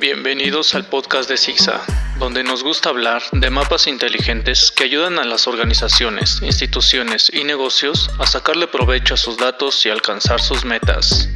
Bienvenidos 0.00 0.74
al 0.74 0.86
podcast 0.86 1.28
de 1.28 1.36
ZigZag, 1.36 1.82
donde 2.18 2.42
nos 2.42 2.64
gusta 2.64 2.88
hablar 2.88 3.20
de 3.32 3.50
mapas 3.50 3.86
inteligentes 3.86 4.72
que 4.74 4.84
ayudan 4.84 5.18
a 5.18 5.26
las 5.26 5.46
organizaciones, 5.46 6.40
instituciones 6.40 7.30
y 7.30 7.44
negocios 7.44 8.10
a 8.18 8.26
sacarle 8.26 8.66
provecho 8.66 9.12
a 9.12 9.16
sus 9.18 9.36
datos 9.36 9.84
y 9.84 9.90
alcanzar 9.90 10.40
sus 10.40 10.64
metas. 10.64 11.28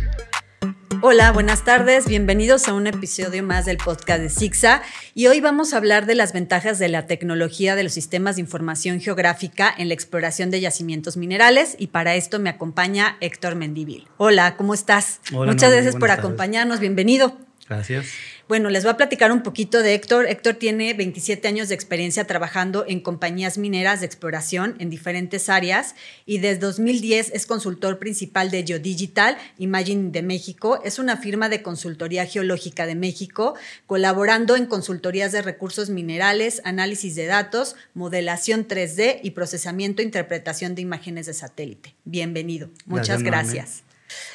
Hola, 1.02 1.30
buenas 1.32 1.62
tardes, 1.66 2.06
bienvenidos 2.06 2.66
a 2.66 2.72
un 2.72 2.86
episodio 2.86 3.42
más 3.42 3.66
del 3.66 3.76
podcast 3.76 4.22
de 4.22 4.30
ZigZag 4.30 4.82
y 5.14 5.26
hoy 5.26 5.42
vamos 5.42 5.74
a 5.74 5.76
hablar 5.76 6.06
de 6.06 6.14
las 6.14 6.32
ventajas 6.32 6.78
de 6.78 6.88
la 6.88 7.06
tecnología 7.06 7.76
de 7.76 7.82
los 7.82 7.92
sistemas 7.92 8.36
de 8.36 8.40
información 8.40 8.98
geográfica 8.98 9.74
en 9.76 9.88
la 9.88 9.94
exploración 9.94 10.50
de 10.50 10.62
yacimientos 10.62 11.18
minerales 11.18 11.76
y 11.78 11.88
para 11.88 12.14
esto 12.14 12.38
me 12.38 12.48
acompaña 12.48 13.18
Héctor 13.20 13.56
Mendivil. 13.56 14.08
Hola, 14.16 14.56
¿cómo 14.56 14.72
estás? 14.72 15.20
Muchas 15.32 15.70
gracias 15.70 15.96
por 15.96 16.10
acompañarnos, 16.10 16.80
bienvenido. 16.80 17.36
Gracias. 17.68 18.06
Bueno, 18.46 18.68
les 18.68 18.84
voy 18.84 18.92
a 18.92 18.96
platicar 18.98 19.32
un 19.32 19.42
poquito 19.42 19.82
de 19.82 19.94
Héctor. 19.94 20.26
Héctor 20.26 20.56
tiene 20.56 20.92
27 20.92 21.48
años 21.48 21.70
de 21.70 21.74
experiencia 21.74 22.26
trabajando 22.26 22.84
en 22.86 23.00
compañías 23.00 23.56
mineras 23.56 24.00
de 24.00 24.06
exploración 24.06 24.76
en 24.80 24.90
diferentes 24.90 25.48
áreas 25.48 25.94
y 26.26 26.38
desde 26.38 26.58
2010 26.58 27.30
es 27.32 27.46
consultor 27.46 27.98
principal 27.98 28.50
de 28.50 28.62
Geodigital 28.62 29.38
Imagine 29.56 30.10
de 30.10 30.22
México. 30.22 30.78
Es 30.84 30.98
una 30.98 31.16
firma 31.16 31.48
de 31.48 31.62
consultoría 31.62 32.26
geológica 32.26 32.84
de 32.84 32.94
México, 32.94 33.54
colaborando 33.86 34.56
en 34.56 34.66
consultorías 34.66 35.32
de 35.32 35.40
recursos 35.40 35.88
minerales, 35.88 36.60
análisis 36.66 37.14
de 37.14 37.24
datos, 37.24 37.76
modelación 37.94 38.68
3D 38.68 39.20
y 39.22 39.30
procesamiento 39.30 40.02
e 40.02 40.04
interpretación 40.04 40.74
de 40.74 40.82
imágenes 40.82 41.24
de 41.24 41.32
satélite. 41.32 41.94
Bienvenido. 42.04 42.68
Muchas 42.84 43.22
gracias. 43.22 43.83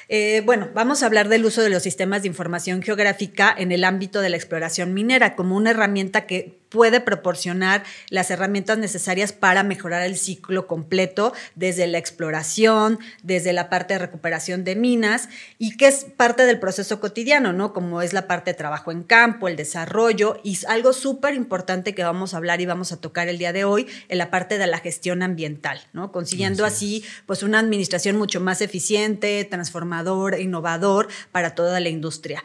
Eh, 0.07 0.41
bueno, 0.45 0.69
vamos 0.73 1.03
a 1.03 1.05
hablar 1.05 1.29
del 1.29 1.45
uso 1.45 1.61
de 1.61 1.69
los 1.69 1.83
sistemas 1.83 2.23
de 2.23 2.27
información 2.27 2.81
geográfica 2.81 3.53
en 3.57 3.71
el 3.71 3.83
ámbito 3.83 4.21
de 4.21 4.29
la 4.29 4.37
exploración 4.37 4.93
minera 4.93 5.35
como 5.35 5.55
una 5.55 5.71
herramienta 5.71 6.25
que 6.25 6.59
puede 6.69 7.01
proporcionar 7.01 7.83
las 8.09 8.31
herramientas 8.31 8.77
necesarias 8.77 9.33
para 9.33 9.63
mejorar 9.63 10.03
el 10.03 10.17
ciclo 10.17 10.67
completo 10.67 11.33
desde 11.55 11.87
la 11.87 11.97
exploración, 11.97 12.99
desde 13.23 13.53
la 13.53 13.69
parte 13.69 13.95
de 13.95 13.99
recuperación 13.99 14.63
de 14.63 14.75
minas 14.75 15.29
y 15.57 15.75
que 15.77 15.87
es 15.87 16.05
parte 16.15 16.45
del 16.45 16.59
proceso 16.59 16.99
cotidiano, 16.99 17.53
¿no? 17.53 17.73
Como 17.73 18.01
es 18.01 18.13
la 18.13 18.27
parte 18.27 18.51
de 18.51 18.55
trabajo 18.57 18.91
en 18.91 19.03
campo, 19.03 19.47
el 19.47 19.55
desarrollo 19.55 20.39
y 20.43 20.57
algo 20.67 20.93
súper 20.93 21.33
importante 21.33 21.95
que 21.95 22.03
vamos 22.03 22.33
a 22.33 22.37
hablar 22.37 22.61
y 22.61 22.65
vamos 22.65 22.91
a 22.91 22.97
tocar 22.97 23.27
el 23.27 23.37
día 23.37 23.53
de 23.53 23.63
hoy 23.63 23.87
en 24.07 24.17
la 24.17 24.29
parte 24.29 24.57
de 24.57 24.67
la 24.67 24.79
gestión 24.79 25.23
ambiental, 25.23 25.81
¿no? 25.93 26.11
Consiguiendo 26.11 26.65
así 26.65 27.03
pues 27.25 27.43
una 27.43 27.59
administración 27.59 28.17
mucho 28.17 28.39
más 28.39 28.61
eficiente, 28.61 29.43
transformador, 29.45 30.39
innovador 30.39 31.07
para 31.31 31.55
toda 31.55 31.79
la 31.79 31.89
industria. 31.89 32.43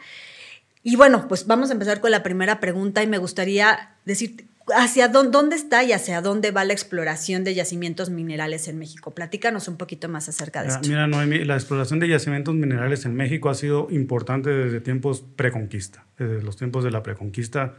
Y 0.87 0.97
bueno, 0.97 1.27
pues 1.27 1.47
vamos 1.47 1.71
a 1.71 1.73
empezar 1.73 1.99
con 1.99 2.11
la 2.11 2.21
primera 2.21 2.59
pregunta 2.59 3.01
y 3.01 3.07
me 3.07 3.17
gustaría 3.17 3.95
decir, 4.05 4.45
¿hacia 4.67 5.07
dónde, 5.07 5.55
está 5.55 5.83
y 5.83 5.91
hacia 5.93 6.21
dónde 6.21 6.51
va 6.51 6.63
la 6.63 6.73
exploración 6.73 7.43
de 7.43 7.55
yacimientos 7.55 8.11
minerales 8.11 8.67
en 8.67 8.77
México? 8.77 9.15
Platícanos 9.15 9.67
un 9.67 9.77
poquito 9.77 10.09
más 10.09 10.29
acerca 10.29 10.61
de 10.61 10.67
esto. 10.67 10.87
Mira, 10.87 11.07
Noemi, 11.07 11.43
la 11.43 11.55
exploración 11.55 11.99
de 11.99 12.07
yacimientos 12.07 12.53
minerales 12.53 13.03
en 13.05 13.15
México 13.15 13.49
ha 13.49 13.55
sido 13.55 13.87
importante 13.89 14.51
desde 14.51 14.79
tiempos 14.79 15.23
preconquista. 15.35 16.05
Desde 16.19 16.43
los 16.43 16.55
tiempos 16.55 16.83
de 16.83 16.91
la 16.91 17.01
preconquista, 17.01 17.73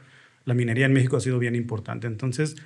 la 0.44 0.54
minería 0.54 0.86
en 0.86 0.92
México 0.92 1.16
ha 1.16 1.20
sido 1.20 1.38
bien 1.38 1.54
importante. 1.54 2.08
Entonces, 2.08 2.56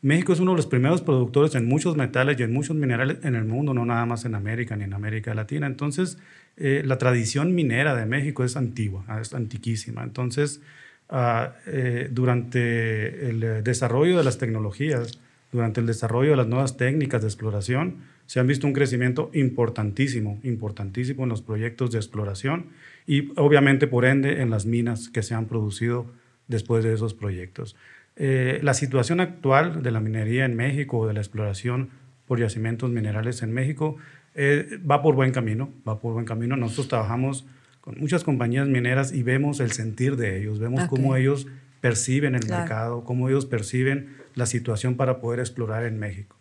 México 0.00 0.32
es 0.32 0.38
uno 0.38 0.52
de 0.52 0.58
los 0.58 0.68
primeros 0.68 1.02
productores 1.02 1.56
en 1.56 1.66
muchos 1.66 1.96
metales 1.96 2.38
y 2.38 2.44
en 2.44 2.52
muchos 2.52 2.76
minerales 2.76 3.18
en 3.24 3.34
el 3.34 3.46
mundo, 3.46 3.74
no 3.74 3.84
nada 3.84 4.06
más 4.06 4.24
en 4.24 4.36
América 4.36 4.76
ni 4.76 4.84
en 4.84 4.94
América 4.94 5.34
Latina. 5.34 5.66
Entonces, 5.66 6.18
eh, 6.58 6.82
la 6.84 6.98
tradición 6.98 7.54
minera 7.54 7.94
de 7.94 8.04
México 8.04 8.44
es 8.44 8.56
antigua, 8.56 9.04
ah, 9.06 9.20
es 9.20 9.32
antiquísima. 9.32 10.02
Entonces, 10.02 10.60
ah, 11.08 11.54
eh, 11.66 12.08
durante 12.10 13.30
el 13.30 13.62
desarrollo 13.62 14.18
de 14.18 14.24
las 14.24 14.38
tecnologías, 14.38 15.20
durante 15.52 15.80
el 15.80 15.86
desarrollo 15.86 16.32
de 16.32 16.36
las 16.36 16.48
nuevas 16.48 16.76
técnicas 16.76 17.22
de 17.22 17.28
exploración, 17.28 17.96
se 18.26 18.40
han 18.40 18.46
visto 18.46 18.66
un 18.66 18.74
crecimiento 18.74 19.30
importantísimo, 19.32 20.38
importantísimo 20.42 21.22
en 21.22 21.30
los 21.30 21.40
proyectos 21.40 21.92
de 21.92 21.98
exploración 21.98 22.66
y 23.06 23.32
obviamente 23.36 23.86
por 23.86 24.04
ende 24.04 24.42
en 24.42 24.50
las 24.50 24.66
minas 24.66 25.08
que 25.08 25.22
se 25.22 25.34
han 25.34 25.46
producido 25.46 26.06
después 26.46 26.84
de 26.84 26.92
esos 26.92 27.14
proyectos. 27.14 27.76
Eh, 28.16 28.58
la 28.62 28.74
situación 28.74 29.20
actual 29.20 29.82
de 29.82 29.90
la 29.92 30.00
minería 30.00 30.44
en 30.44 30.56
México, 30.56 31.06
de 31.06 31.14
la 31.14 31.20
exploración 31.20 31.90
por 32.26 32.38
yacimientos 32.38 32.90
minerales 32.90 33.42
en 33.42 33.52
México, 33.52 33.96
eh, 34.34 34.78
va 34.88 35.02
por 35.02 35.14
buen 35.14 35.32
camino, 35.32 35.72
va 35.86 36.00
por 36.00 36.12
buen 36.12 36.24
camino. 36.24 36.56
Nosotros 36.56 36.88
trabajamos 36.88 37.46
con 37.80 37.98
muchas 37.98 38.24
compañías 38.24 38.68
mineras 38.68 39.12
y 39.12 39.22
vemos 39.22 39.60
el 39.60 39.72
sentir 39.72 40.16
de 40.16 40.38
ellos, 40.38 40.58
vemos 40.58 40.84
cómo 40.88 41.16
ellos 41.16 41.46
perciben 41.80 42.34
el 42.34 42.46
mercado, 42.48 43.04
cómo 43.04 43.28
ellos 43.28 43.46
perciben 43.46 44.08
la 44.34 44.46
situación 44.46 44.96
para 44.96 45.20
poder 45.20 45.40
explorar 45.40 45.84
en 45.84 45.98
México. 45.98 46.36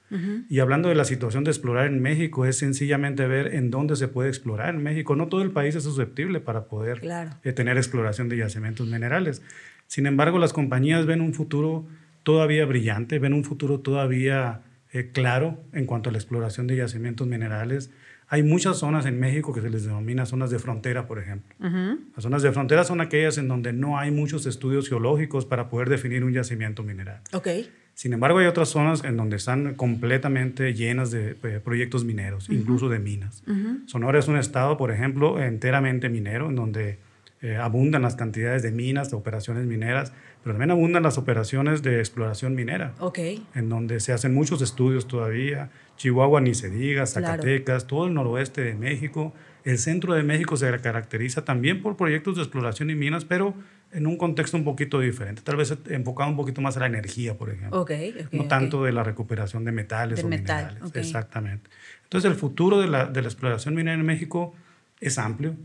Y 0.49 0.59
hablando 0.59 0.87
de 0.87 0.95
la 0.95 1.03
situación 1.03 1.43
de 1.43 1.51
explorar 1.51 1.87
en 1.87 2.01
México, 2.01 2.45
es 2.45 2.57
sencillamente 2.57 3.27
ver 3.27 3.53
en 3.55 3.69
dónde 3.69 3.97
se 3.97 4.07
puede 4.07 4.29
explorar 4.29 4.73
en 4.73 4.81
México. 4.81 5.17
No 5.17 5.27
todo 5.27 5.41
el 5.41 5.51
país 5.51 5.75
es 5.75 5.83
susceptible 5.83 6.39
para 6.39 6.65
poder 6.65 7.01
eh, 7.43 7.51
tener 7.51 7.75
exploración 7.75 8.29
de 8.29 8.37
yacimientos 8.37 8.87
minerales. 8.87 9.41
Sin 9.85 10.05
embargo, 10.05 10.39
las 10.39 10.53
compañías 10.53 11.05
ven 11.05 11.19
un 11.19 11.33
futuro 11.33 11.85
todavía 12.23 12.65
brillante, 12.65 13.19
ven 13.19 13.33
un 13.33 13.43
futuro 13.43 13.81
todavía 13.81 14.61
eh, 14.99 15.11
claro 15.11 15.63
en 15.73 15.85
cuanto 15.85 16.09
a 16.09 16.11
la 16.11 16.17
exploración 16.17 16.67
de 16.67 16.77
yacimientos 16.77 17.27
minerales. 17.27 17.91
Hay 18.29 18.43
muchas 18.43 18.77
zonas 18.77 19.05
en 19.05 19.19
México 19.19 19.53
que 19.53 19.61
se 19.61 19.69
les 19.69 19.85
denomina 19.85 20.25
zonas 20.25 20.49
de 20.49 20.59
frontera, 20.59 21.07
por 21.07 21.17
ejemplo. 21.17 21.55
Las 21.59 22.23
zonas 22.23 22.41
de 22.41 22.51
frontera 22.51 22.83
son 22.83 22.99
aquellas 22.99 23.37
en 23.37 23.47
donde 23.47 23.71
no 23.71 23.97
hay 23.97 24.11
muchos 24.11 24.45
estudios 24.45 24.89
geológicos 24.89 25.45
para 25.45 25.69
poder 25.69 25.87
definir 25.87 26.25
un 26.25 26.33
yacimiento 26.33 26.83
mineral. 26.83 27.21
Okay. 27.31 27.69
Sin 27.93 28.13
embargo, 28.13 28.39
hay 28.39 28.45
otras 28.45 28.69
zonas 28.69 29.03
en 29.05 29.17
donde 29.17 29.37
están 29.37 29.73
completamente 29.75 30.73
llenas 30.73 31.09
de 31.09 31.37
eh, 31.41 31.61
proyectos 31.63 32.03
mineros, 32.03 32.49
incluso 32.49 32.89
de 32.89 32.99
minas. 32.99 33.43
Sonora 33.85 34.19
es 34.19 34.27
un 34.27 34.37
estado, 34.37 34.77
por 34.77 34.91
ejemplo, 34.91 35.41
enteramente 35.41 36.09
minero, 36.09 36.49
en 36.49 36.55
donde 36.55 36.99
eh, 37.47 37.55
abundan 37.55 38.01
las 38.01 38.17
cantidades 38.17 38.61
de 38.61 38.71
minas, 38.71 39.09
de 39.09 39.15
operaciones 39.15 39.65
mineras, 39.65 40.11
pero 40.43 40.55
también 40.55 40.71
abundan 40.71 41.03
las 41.03 41.17
operaciones 41.17 41.81
de 41.81 41.99
exploración 41.99 42.55
minera, 42.55 42.93
okay. 42.99 43.41
en 43.55 43.69
donde 43.69 44.01
se 44.01 44.11
hacen 44.11 44.33
muchos 44.33 44.61
estudios 44.61 45.07
todavía. 45.07 45.69
Chihuahua, 45.95 46.41
ni 46.41 46.53
se 46.53 46.69
diga, 46.69 47.05
Zacatecas, 47.05 47.87
todo 47.87 48.07
el 48.07 48.13
noroeste 48.13 48.61
de 48.61 48.73
México. 48.73 49.33
El 49.63 49.77
centro 49.77 50.13
de 50.13 50.23
México 50.23 50.57
se 50.57 50.69
caracteriza 50.79 51.45
también 51.45 51.81
por 51.81 51.95
proyectos 51.95 52.35
de 52.35 52.41
exploración 52.41 52.89
y 52.89 52.95
minas, 52.95 53.23
pero 53.23 53.53
en 53.93 54.07
un 54.07 54.17
contexto 54.17 54.57
un 54.57 54.65
poquito 54.65 54.99
diferente, 54.99 55.41
tal 55.41 55.55
vez 55.55 55.73
enfocado 55.89 56.29
un 56.29 56.35
poquito 56.35 56.59
más 56.59 56.75
a 56.75 56.81
la 56.81 56.87
energía, 56.87 57.37
por 57.37 57.49
ejemplo. 57.49 57.79
Okay, 57.79 58.13
no 58.33 58.49
tanto 58.49 58.83
de 58.83 58.91
la 58.91 59.03
recuperación 59.03 59.63
de 59.63 59.71
metales 59.71 60.21
o 60.21 60.27
minerales. 60.27 60.83
Exactamente. 60.93 61.69
Entonces, 62.03 62.29
el 62.29 62.35
futuro 62.35 62.81
de 62.81 62.87
la, 62.87 63.05
de 63.05 63.21
la 63.21 63.29
exploración 63.29 63.73
minera 63.73 63.97
en 63.97 64.05
México 64.05 64.53
es 64.99 65.17
amplio, 65.17 65.55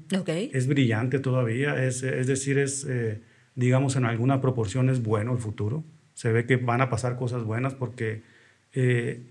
es 0.52 0.66
brillante 0.66 1.18
todavía, 1.18 1.82
es, 1.84 2.02
es 2.02 2.26
decir, 2.26 2.58
es, 2.58 2.84
eh, 2.88 3.20
digamos, 3.54 3.96
en 3.96 4.04
alguna 4.04 4.40
proporción 4.40 4.90
es 4.90 5.02
bueno 5.02 5.32
el 5.32 5.38
futuro. 5.38 5.84
Se 6.14 6.30
ve 6.30 6.44
que 6.44 6.56
van 6.56 6.82
a 6.82 6.90
pasar 6.90 7.16
cosas 7.16 7.42
buenas 7.44 7.74
porque 7.74 8.22
eh, 8.74 9.22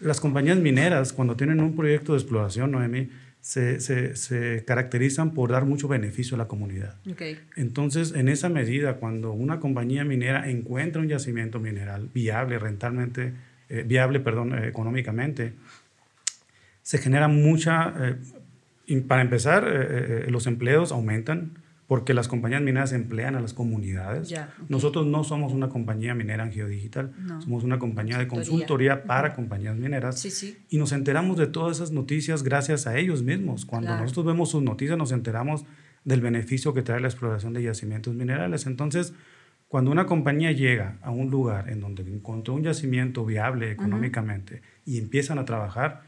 las 0.00 0.20
compañías 0.20 0.58
mineras, 0.58 1.12
cuando 1.12 1.36
tienen 1.36 1.60
un 1.60 1.74
proyecto 1.74 2.12
de 2.12 2.18
exploración, 2.18 2.70
Noemi, 2.70 3.08
se, 3.40 3.80
se, 3.80 4.14
se 4.14 4.64
caracterizan 4.64 5.34
por 5.34 5.50
dar 5.50 5.64
mucho 5.64 5.88
beneficio 5.88 6.36
a 6.36 6.38
la 6.38 6.46
comunidad. 6.46 6.94
Entonces, 7.56 8.12
en 8.14 8.28
esa 8.28 8.48
medida, 8.48 8.94
cuando 8.96 9.32
una 9.32 9.58
compañía 9.58 10.04
minera 10.04 10.48
encuentra 10.48 11.02
un 11.02 11.08
yacimiento 11.08 11.58
mineral 11.58 12.08
viable, 12.14 12.60
rentablemente, 12.60 13.32
eh, 13.68 13.84
viable, 13.84 14.20
perdón, 14.20 14.56
económicamente, 14.64 15.54
se 16.82 16.98
genera 16.98 17.26
mucha 17.26 17.94
para 19.08 19.22
empezar, 19.22 19.64
eh, 19.64 20.24
eh, 20.26 20.30
los 20.30 20.46
empleos 20.46 20.92
aumentan 20.92 21.58
porque 21.86 22.14
las 22.14 22.26
compañías 22.26 22.62
mineras 22.62 22.92
emplean 22.92 23.34
a 23.34 23.40
las 23.40 23.52
comunidades. 23.52 24.32
Nosotros 24.68 25.06
no 25.06 25.24
somos 25.24 25.52
una 25.52 25.68
compañía 25.68 26.14
minera 26.14 26.42
en 26.42 26.50
Geodigital, 26.50 27.12
somos 27.40 27.64
una 27.64 27.78
compañía 27.78 28.16
de 28.16 28.28
consultoría 28.28 29.04
para 29.04 29.34
compañías 29.34 29.76
mineras. 29.76 30.24
Y 30.70 30.78
nos 30.78 30.92
enteramos 30.92 31.36
de 31.36 31.48
todas 31.48 31.76
esas 31.76 31.90
noticias 31.90 32.42
gracias 32.44 32.86
a 32.86 32.96
ellos 32.96 33.22
mismos. 33.22 33.66
Cuando 33.66 33.94
nosotros 33.94 34.24
vemos 34.24 34.50
sus 34.50 34.62
noticias 34.62 34.96
nos 34.96 35.12
enteramos 35.12 35.66
del 36.04 36.20
beneficio 36.22 36.72
que 36.72 36.80
trae 36.80 37.00
la 37.00 37.08
exploración 37.08 37.52
de 37.52 37.62
yacimientos 37.62 38.14
minerales. 38.14 38.66
Entonces, 38.66 39.12
cuando 39.68 39.90
una 39.90 40.06
compañía 40.06 40.52
llega 40.52 40.98
a 41.02 41.10
un 41.10 41.30
lugar 41.30 41.68
en 41.68 41.80
donde 41.80 42.02
encontró 42.02 42.54
un 42.54 42.62
yacimiento 42.62 43.24
viable 43.24 43.70
económicamente 43.70 44.62
y 44.84 44.98
empiezan 44.98 45.38
a 45.38 45.44
trabajar, 45.44 46.02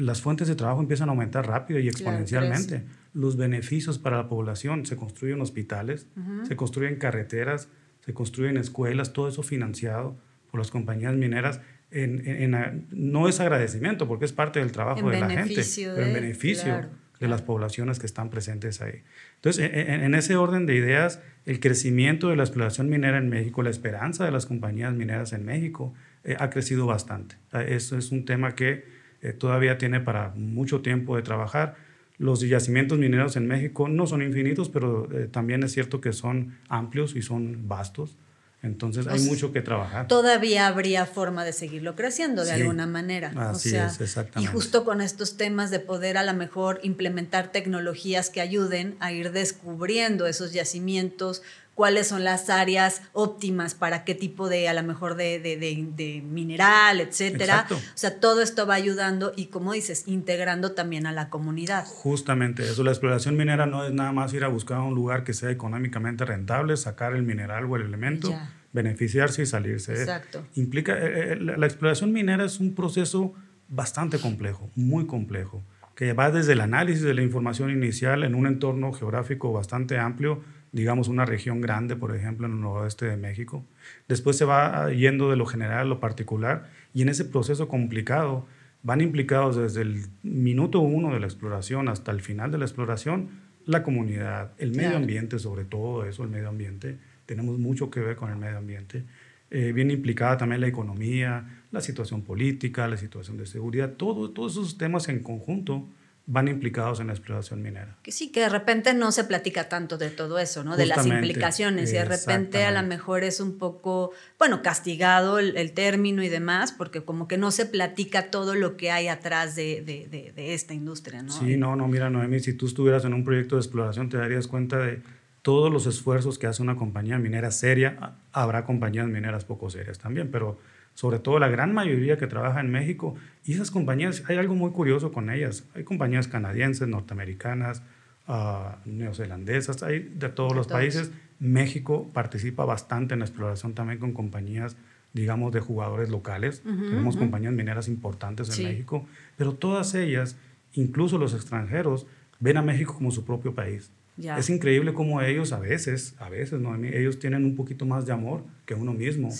las 0.00 0.22
fuentes 0.22 0.48
de 0.48 0.54
trabajo 0.54 0.80
empiezan 0.80 1.08
a 1.08 1.12
aumentar 1.12 1.46
rápido 1.46 1.78
y 1.78 1.88
exponencialmente. 1.88 2.84
Los 3.12 3.36
beneficios 3.36 3.98
para 3.98 4.16
la 4.16 4.28
población, 4.28 4.86
se 4.86 4.96
construyen 4.96 5.40
hospitales, 5.40 6.06
se 6.48 6.56
construyen 6.56 6.96
carreteras, 6.96 7.68
se 8.04 8.14
construyen 8.14 8.56
escuelas, 8.56 9.12
todo 9.12 9.28
eso 9.28 9.42
financiado 9.42 10.16
por 10.50 10.58
las 10.58 10.70
compañías 10.70 11.14
mineras. 11.14 11.60
En, 11.90 12.86
no 12.90 13.28
es 13.28 13.40
agradecimiento, 13.40 14.08
porque 14.08 14.24
es 14.24 14.32
parte 14.32 14.60
del 14.60 14.72
trabajo 14.72 15.10
de 15.10 15.20
la 15.20 15.28
gente, 15.28 15.62
pero 15.76 16.02
en 16.02 16.14
beneficio. 16.14 16.88
de 17.18 17.28
las 17.28 17.42
poblaciones 17.42 17.98
que 17.98 18.06
están 18.06 18.30
presentes 18.30 18.80
ahí. 18.80 19.02
Entonces, 19.36 19.70
en, 19.74 20.14
ese 20.14 20.36
orden 20.36 20.64
de 20.64 20.76
ideas, 20.76 21.20
el 21.44 21.60
crecimiento 21.60 22.30
de 22.30 22.36
la 22.36 22.44
exploración 22.44 22.88
minera 22.88 23.18
en 23.18 23.28
México, 23.28 23.62
la 23.62 23.68
esperanza 23.68 24.24
de 24.24 24.30
las 24.30 24.46
compañías 24.46 24.94
mineras 24.94 25.34
en 25.34 25.44
México, 25.44 25.92
eh, 26.24 26.36
ha 26.38 26.48
crecido 26.48 26.86
bastante. 26.86 27.36
Eso 27.52 27.98
es 27.98 28.10
un 28.10 28.24
tema 28.24 28.54
que 28.54 28.99
eh, 29.22 29.32
todavía 29.32 29.78
tiene 29.78 30.00
para 30.00 30.30
mucho 30.34 30.80
tiempo 30.80 31.16
de 31.16 31.22
trabajar. 31.22 31.76
Los 32.18 32.40
yacimientos 32.40 32.98
mineros 32.98 33.36
en 33.36 33.46
México 33.46 33.88
no 33.88 34.06
son 34.06 34.22
infinitos, 34.22 34.68
pero 34.68 35.08
eh, 35.12 35.26
también 35.26 35.62
es 35.62 35.72
cierto 35.72 36.00
que 36.00 36.12
son 36.12 36.58
amplios 36.68 37.16
y 37.16 37.22
son 37.22 37.68
vastos. 37.68 38.16
Entonces 38.62 39.06
hay 39.06 39.20
mucho 39.20 39.52
que 39.52 39.62
trabajar. 39.62 40.06
Todavía 40.06 40.66
habría 40.66 41.06
forma 41.06 41.44
de 41.44 41.54
seguirlo 41.54 41.96
creciendo 41.96 42.44
de 42.44 42.52
alguna 42.52 42.86
manera. 42.86 43.32
Así 43.36 43.74
es, 43.74 44.00
exactamente. 44.02 44.50
Y 44.50 44.54
justo 44.54 44.84
con 44.84 45.00
estos 45.00 45.38
temas 45.38 45.70
de 45.70 45.80
poder 45.80 46.18
a 46.18 46.22
lo 46.24 46.34
mejor 46.34 46.78
implementar 46.82 47.52
tecnologías 47.52 48.28
que 48.28 48.42
ayuden 48.42 48.96
a 49.00 49.12
ir 49.12 49.32
descubriendo 49.32 50.26
esos 50.26 50.52
yacimientos, 50.52 51.42
cuáles 51.80 52.08
son 52.08 52.24
las 52.24 52.50
áreas 52.50 53.00
óptimas 53.14 53.72
para 53.72 54.04
qué 54.04 54.14
tipo 54.14 54.50
de, 54.50 54.68
a 54.68 54.74
lo 54.74 54.82
mejor, 54.82 55.14
de, 55.14 55.38
de, 55.38 55.56
de, 55.56 56.20
mineral, 56.20 57.00
etcétera. 57.00 57.66
O 57.70 57.76
sea, 57.94 58.20
todo 58.20 58.42
esto 58.42 58.66
va 58.66 58.74
ayudando 58.74 59.32
y, 59.34 59.46
como 59.46 59.72
dices, 59.72 60.04
integrando 60.06 60.72
también 60.72 61.06
a 61.06 61.12
la 61.12 61.30
comunidad. 61.30 61.86
Justamente 61.86 62.64
eso, 62.64 62.84
la 62.84 62.90
exploración 62.90 63.34
minera 63.34 63.64
no 63.64 63.82
es 63.82 63.94
nada 63.94 64.12
más 64.12 64.34
ir 64.34 64.44
a 64.44 64.48
buscar 64.48 64.80
un 64.80 64.94
lugar 64.94 65.24
que 65.24 65.32
sea 65.32 65.50
económicamente 65.50 66.26
rentable, 66.26 66.76
sacar 66.76 67.14
el 67.14 67.22
mineral 67.22 67.64
o 67.64 67.76
el 67.76 67.82
elemento, 67.86 68.38
beneficiarse 68.74 69.40
y 69.40 69.46
salirse. 69.46 69.94
Exacto. 69.94 70.44
Implica, 70.56 70.92
eh, 70.98 71.32
eh, 71.32 71.36
la 71.40 71.64
exploración 71.64 72.12
minera 72.12 72.44
es 72.44 72.60
un 72.60 72.74
proceso 72.74 73.32
bastante 73.68 74.18
complejo, 74.18 74.70
muy 74.74 75.06
complejo, 75.06 75.62
que 75.94 76.12
va 76.12 76.30
desde 76.30 76.52
el 76.52 76.60
análisis 76.60 77.04
de 77.04 77.14
la 77.14 77.22
información 77.22 77.70
inicial 77.70 78.22
en 78.22 78.34
un 78.34 78.46
entorno 78.46 78.92
geográfico 78.92 79.50
bastante 79.50 79.96
amplio, 79.96 80.42
digamos, 80.72 81.08
una 81.08 81.24
región 81.24 81.60
grande, 81.60 81.96
por 81.96 82.14
ejemplo, 82.14 82.46
en 82.46 82.52
el 82.54 82.60
noroeste 82.60 83.06
de 83.06 83.16
México. 83.16 83.64
Después 84.08 84.36
se 84.36 84.44
va 84.44 84.90
yendo 84.92 85.30
de 85.30 85.36
lo 85.36 85.46
general 85.46 85.80
a 85.80 85.84
lo 85.84 86.00
particular 86.00 86.68
y 86.94 87.02
en 87.02 87.08
ese 87.08 87.24
proceso 87.24 87.68
complicado 87.68 88.46
van 88.82 89.00
implicados 89.00 89.56
desde 89.56 89.82
el 89.82 90.06
minuto 90.22 90.80
uno 90.80 91.12
de 91.12 91.20
la 91.20 91.26
exploración 91.26 91.88
hasta 91.88 92.12
el 92.12 92.20
final 92.20 92.50
de 92.50 92.58
la 92.58 92.64
exploración 92.64 93.28
la 93.66 93.82
comunidad, 93.82 94.52
el 94.58 94.74
medio 94.74 94.96
ambiente, 94.96 95.38
sobre 95.38 95.64
todo 95.64 96.04
eso, 96.04 96.24
el 96.24 96.30
medio 96.30 96.48
ambiente. 96.48 96.98
Tenemos 97.26 97.58
mucho 97.58 97.90
que 97.90 98.00
ver 98.00 98.16
con 98.16 98.30
el 98.30 98.36
medio 98.36 98.58
ambiente. 98.58 99.04
Eh, 99.50 99.72
viene 99.72 99.92
implicada 99.92 100.38
también 100.38 100.60
la 100.60 100.66
economía, 100.66 101.62
la 101.70 101.80
situación 101.80 102.22
política, 102.22 102.88
la 102.88 102.96
situación 102.96 103.36
de 103.36 103.46
seguridad, 103.46 103.92
todo, 103.92 104.30
todos 104.30 104.52
esos 104.52 104.78
temas 104.78 105.08
en 105.08 105.22
conjunto 105.22 105.86
van 106.32 106.46
implicados 106.46 107.00
en 107.00 107.08
la 107.08 107.12
exploración 107.12 107.60
minera. 107.60 107.96
Que 108.04 108.12
sí, 108.12 108.30
que 108.30 108.38
de 108.38 108.48
repente 108.48 108.94
no 108.94 109.10
se 109.10 109.24
platica 109.24 109.68
tanto 109.68 109.98
de 109.98 110.10
todo 110.10 110.38
eso, 110.38 110.62
¿no? 110.62 110.76
de 110.76 110.86
las 110.86 111.04
implicaciones. 111.04 111.90
Y 111.90 111.94
de 111.94 112.04
repente 112.04 112.64
a 112.64 112.70
lo 112.70 112.86
mejor 112.86 113.24
es 113.24 113.40
un 113.40 113.58
poco, 113.58 114.12
bueno, 114.38 114.62
castigado 114.62 115.40
el, 115.40 115.72
término 115.72 116.22
y 116.22 116.28
demás, 116.28 116.70
porque 116.70 117.02
como 117.02 117.26
que 117.26 117.36
no 117.36 117.50
se 117.50 117.66
platica 117.66 118.30
todo 118.30 118.54
lo 118.54 118.76
que 118.76 118.92
hay 118.92 119.08
atrás 119.08 119.56
de, 119.56 119.82
de, 119.82 120.32
de, 120.32 120.54
esta 120.54 120.72
industria, 120.72 121.20
¿no? 121.22 121.32
Sí, 121.32 121.56
no, 121.56 121.74
no, 121.74 121.88
mira, 121.88 122.10
Noemi, 122.10 122.38
si 122.38 122.52
tú 122.52 122.66
estuvieras 122.66 123.04
en 123.04 123.12
un 123.12 123.24
proyecto 123.24 123.56
de 123.56 123.62
exploración 123.62 124.08
te 124.08 124.16
darías 124.16 124.46
cuenta 124.46 124.78
de 124.78 125.02
todos 125.42 125.72
los 125.72 125.86
esfuerzos 125.86 126.38
que 126.38 126.46
hace 126.46 126.62
una 126.62 126.76
compañía 126.76 127.18
minera 127.18 127.50
seria. 127.50 128.14
Habrá 128.30 128.64
compañías 128.64 129.08
mineras 129.08 129.44
poco 129.44 129.68
serias 129.68 129.98
también, 129.98 130.30
pero 130.30 130.58
sobre 131.00 131.18
todo 131.18 131.38
la 131.38 131.48
gran 131.48 131.72
mayoría 131.72 132.18
que 132.18 132.26
trabaja 132.26 132.60
en 132.60 132.70
México. 132.70 133.14
Y 133.46 133.54
esas 133.54 133.70
compañías, 133.70 134.22
hay 134.28 134.36
algo 134.36 134.54
muy 134.54 134.70
curioso 134.70 135.12
con 135.12 135.30
ellas. 135.30 135.64
Hay 135.74 135.82
compañías 135.82 136.28
canadienses, 136.28 136.88
norteamericanas, 136.88 137.82
uh, 138.28 138.76
neozelandesas, 138.84 139.82
hay 139.82 140.00
de 140.00 140.28
todos 140.28 140.54
los 140.54 140.66
países. 140.66 141.10
México 141.38 142.10
participa 142.12 142.66
bastante 142.66 143.14
en 143.14 143.20
la 143.20 143.24
exploración 143.24 143.72
también 143.72 143.98
con 143.98 144.12
compañías, 144.12 144.76
digamos, 145.14 145.52
de 145.54 145.60
jugadores 145.60 146.10
locales. 146.10 146.62
Tenemos 146.62 147.16
compañías 147.16 147.54
mineras 147.54 147.88
importantes 147.88 148.58
en 148.58 148.66
México, 148.66 149.06
pero 149.38 149.54
todas 149.54 149.94
ellas, 149.94 150.36
incluso 150.74 151.16
los 151.16 151.32
extranjeros, 151.32 152.06
ven 152.40 152.58
a 152.58 152.62
México 152.62 152.92
como 152.92 153.10
su 153.10 153.24
propio 153.24 153.54
país. 153.54 153.90
Es 154.20 154.50
increíble 154.50 154.92
cómo 154.92 155.20
ellos 155.22 155.52
a 155.52 155.58
veces, 155.58 156.14
a 156.18 156.28
veces, 156.28 156.60
¿no? 156.60 156.74
ellos 156.76 157.18
tienen 157.18 157.44
un 157.44 157.56
poquito 157.56 157.86
más 157.86 158.06
de 158.06 158.12
amor 158.12 158.44
que 158.66 158.74
uno 158.74 158.92
mismo 158.92 159.30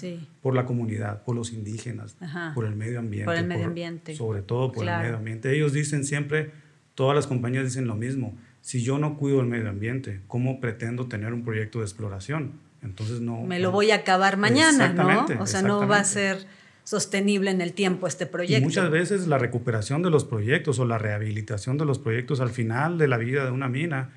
por 0.42 0.54
la 0.54 0.64
comunidad, 0.64 1.22
por 1.22 1.36
los 1.36 1.52
indígenas, 1.52 2.16
por 2.54 2.64
el 2.64 2.74
medio 2.74 2.98
ambiente. 2.98 3.26
Por 3.26 3.36
el 3.36 3.46
medio 3.46 3.66
ambiente. 3.66 4.14
Sobre 4.14 4.42
todo 4.42 4.72
por 4.72 4.88
el 4.88 4.98
medio 4.98 5.16
ambiente. 5.16 5.54
Ellos 5.54 5.72
dicen 5.72 6.04
siempre, 6.04 6.50
todas 6.94 7.14
las 7.14 7.26
compañías 7.26 7.64
dicen 7.64 7.86
lo 7.86 7.94
mismo. 7.94 8.36
Si 8.62 8.82
yo 8.82 8.98
no 8.98 9.16
cuido 9.16 9.40
el 9.40 9.46
medio 9.46 9.70
ambiente, 9.70 10.20
¿cómo 10.26 10.60
pretendo 10.60 11.06
tener 11.06 11.32
un 11.32 11.44
proyecto 11.44 11.78
de 11.78 11.84
exploración? 11.84 12.52
Entonces 12.82 13.20
no... 13.20 13.42
Me 13.42 13.58
lo 13.58 13.72
voy 13.72 13.90
a 13.90 13.96
acabar 13.96 14.36
mañana, 14.36 14.92
¿no? 14.92 15.26
O 15.40 15.46
sea, 15.46 15.62
no 15.62 15.86
va 15.86 15.98
a 15.98 16.04
ser 16.04 16.46
sostenible 16.84 17.50
en 17.50 17.60
el 17.60 17.72
tiempo 17.72 18.06
este 18.06 18.26
proyecto. 18.26 18.62
Y 18.62 18.64
muchas 18.64 18.90
veces 18.90 19.28
la 19.28 19.38
recuperación 19.38 20.02
de 20.02 20.10
los 20.10 20.24
proyectos 20.24 20.78
o 20.78 20.84
la 20.84 20.98
rehabilitación 20.98 21.78
de 21.78 21.84
los 21.84 21.98
proyectos 21.98 22.40
al 22.40 22.50
final 22.50 22.98
de 22.98 23.08
la 23.08 23.16
vida 23.16 23.44
de 23.44 23.50
una 23.50 23.68
mina 23.68 24.10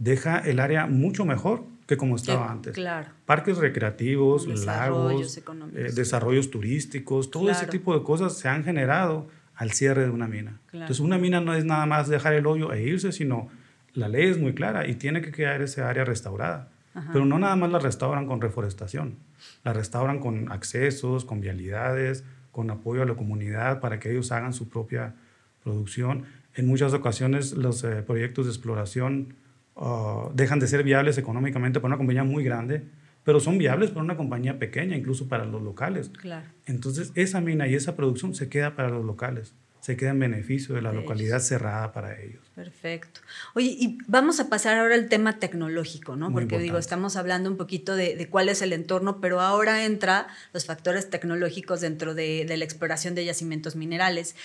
deja 0.00 0.38
el 0.38 0.58
área 0.58 0.86
mucho 0.86 1.24
mejor 1.24 1.62
que 1.86 1.96
como 1.96 2.16
estaba 2.16 2.50
antes. 2.50 2.74
Claro. 2.74 3.08
Parques 3.26 3.58
recreativos, 3.58 4.46
lagos, 4.64 5.38
eh, 5.74 5.90
desarrollos 5.94 6.50
turísticos, 6.50 7.30
todo 7.30 7.50
ese 7.50 7.66
tipo 7.66 7.96
de 7.96 8.02
cosas 8.02 8.36
se 8.36 8.48
han 8.48 8.64
generado 8.64 9.28
al 9.54 9.72
cierre 9.72 10.04
de 10.04 10.10
una 10.10 10.26
mina. 10.26 10.58
Entonces 10.72 11.00
una 11.00 11.18
mina 11.18 11.40
no 11.40 11.54
es 11.54 11.64
nada 11.64 11.86
más 11.86 12.08
dejar 12.08 12.32
el 12.32 12.46
hoyo 12.46 12.72
e 12.72 12.82
irse, 12.82 13.12
sino 13.12 13.48
la 13.92 14.08
ley 14.08 14.28
es 14.28 14.38
muy 14.38 14.54
clara 14.54 14.86
y 14.86 14.94
tiene 14.94 15.20
que 15.20 15.32
quedar 15.32 15.62
esa 15.62 15.88
área 15.88 16.04
restaurada. 16.04 16.70
Pero 17.12 17.24
no 17.24 17.38
nada 17.38 17.54
más 17.56 17.70
la 17.70 17.78
restauran 17.78 18.26
con 18.26 18.40
reforestación, 18.40 19.16
la 19.64 19.72
restauran 19.72 20.18
con 20.18 20.50
accesos, 20.50 21.24
con 21.24 21.40
vialidades, 21.40 22.24
con 22.50 22.70
apoyo 22.70 23.02
a 23.02 23.06
la 23.06 23.14
comunidad 23.14 23.80
para 23.80 24.00
que 24.00 24.10
ellos 24.10 24.32
hagan 24.32 24.52
su 24.52 24.68
propia 24.68 25.14
producción. 25.62 26.24
En 26.54 26.66
muchas 26.66 26.92
ocasiones 26.92 27.52
los 27.52 27.84
eh, 27.84 28.02
proyectos 28.02 28.46
de 28.46 28.52
exploración 28.52 29.34
Ah, 29.80 30.28
dejan 30.34 30.60
de 30.60 30.68
ser 30.68 30.84
viables 30.84 31.16
económicamente 31.16 31.80
para 31.80 31.88
una 31.88 31.96
compañía 31.96 32.22
muy 32.22 32.44
grande, 32.44 32.82
pero 33.24 33.40
son 33.40 33.56
viables 33.56 33.90
para 33.90 34.02
una 34.02 34.16
compañía 34.16 34.58
pequeña, 34.58 34.94
incluso 34.94 35.26
para 35.26 35.46
los 35.46 35.62
locales. 35.62 36.10
Claro. 36.10 36.46
Entonces, 36.66 37.12
esa 37.14 37.40
mina 37.40 37.66
y 37.66 37.74
esa 37.74 37.96
producción 37.96 38.34
se 38.34 38.50
queda 38.50 38.76
para 38.76 38.90
los 38.90 39.02
locales, 39.02 39.54
se 39.80 39.96
queda 39.96 40.10
en 40.10 40.18
beneficio 40.18 40.74
de 40.74 40.82
la 40.82 40.92
localidad 40.92 41.40
cerrada 41.40 41.92
para 41.92 42.20
ellos. 42.20 42.42
Perfecto. 42.54 43.22
Oye, 43.54 43.68
y 43.68 43.98
vamos 44.06 44.38
a 44.38 44.50
pasar 44.50 44.76
ahora 44.76 44.94
al 44.94 45.08
tema 45.08 45.38
tecnológico, 45.38 46.14
¿no? 46.14 46.30
Porque 46.30 46.58
digo, 46.58 46.76
estamos 46.76 47.16
hablando 47.16 47.48
un 47.50 47.56
poquito 47.56 47.96
de, 47.96 48.16
de, 48.16 48.28
cuál 48.28 48.50
es 48.50 48.60
el 48.60 48.74
entorno, 48.74 49.18
pero 49.22 49.40
ahora 49.40 49.86
entra 49.86 50.26
los 50.52 50.66
factores 50.66 51.08
tecnológicos 51.08 51.80
dentro 51.80 52.14
de, 52.14 52.44
de 52.46 52.56
la 52.58 52.66
exploración 52.66 53.14
de 53.14 53.24
yacimientos 53.24 53.76
minerales. 53.76 54.36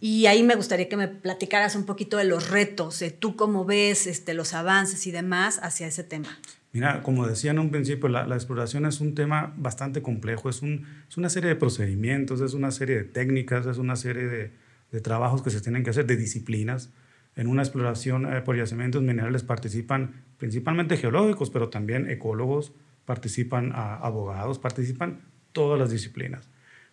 Y 0.00 0.26
ahí 0.26 0.42
me 0.42 0.54
gustaría 0.54 0.88
que 0.88 0.96
me 0.96 1.08
platicaras 1.08 1.76
un 1.76 1.84
poquito 1.84 2.16
de 2.16 2.24
los 2.24 2.48
retos, 2.48 2.98
de 3.00 3.10
tú 3.10 3.36
cómo 3.36 3.66
ves 3.66 4.06
este, 4.06 4.32
los 4.32 4.54
avances 4.54 5.06
y 5.06 5.10
demás 5.10 5.60
hacia 5.62 5.86
ese 5.86 6.04
tema. 6.04 6.38
Mira, 6.72 7.02
como 7.02 7.26
decía 7.26 7.50
en 7.50 7.58
un 7.58 7.70
principio, 7.70 8.08
la, 8.08 8.24
exploración 8.34 8.86
es 8.86 9.00
un 9.00 9.14
tema 9.14 9.52
bastante 9.58 10.00
complejo, 10.00 10.48
es, 10.48 10.62
un, 10.62 10.86
es, 11.08 11.18
una 11.18 11.28
serie 11.28 11.50
de 11.50 11.56
procedimientos, 11.56 12.40
es 12.40 12.54
una 12.54 12.70
serie 12.70 12.96
de 12.96 13.04
técnicas, 13.04 13.66
es 13.66 13.76
una 13.76 13.94
serie 13.96 14.24
de, 14.24 15.00
trabajos 15.02 15.42
que 15.42 15.50
se 15.50 15.60
tienen 15.60 15.84
que 15.84 15.90
hacer, 15.90 16.06
de 16.06 16.16
disciplinas. 16.16 16.90
En 17.36 17.46
una 17.46 17.62
exploración 17.62 18.32
eh, 18.32 18.40
por 18.40 18.56
yacimientos 18.56 19.02
minerales 19.02 19.42
participan 19.42 20.22
principalmente 20.38 20.96
geológicos, 20.96 21.50
pero 21.50 21.68
también 21.68 22.08
ecólogos, 22.08 22.72
participan 23.04 23.72
abogados, 23.74 24.58
participan 24.58 25.20
todas 25.52 25.78
las 25.78 25.90
disciplinas. 25.90 26.48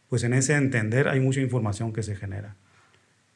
Pues 0.09 0.23
en 0.23 0.33
ese 0.33 0.55
entender 0.55 1.07
hay 1.07 1.19
mucha 1.19 1.39
información 1.39 1.93
que 1.93 2.03
se 2.03 2.15
genera 2.15 2.55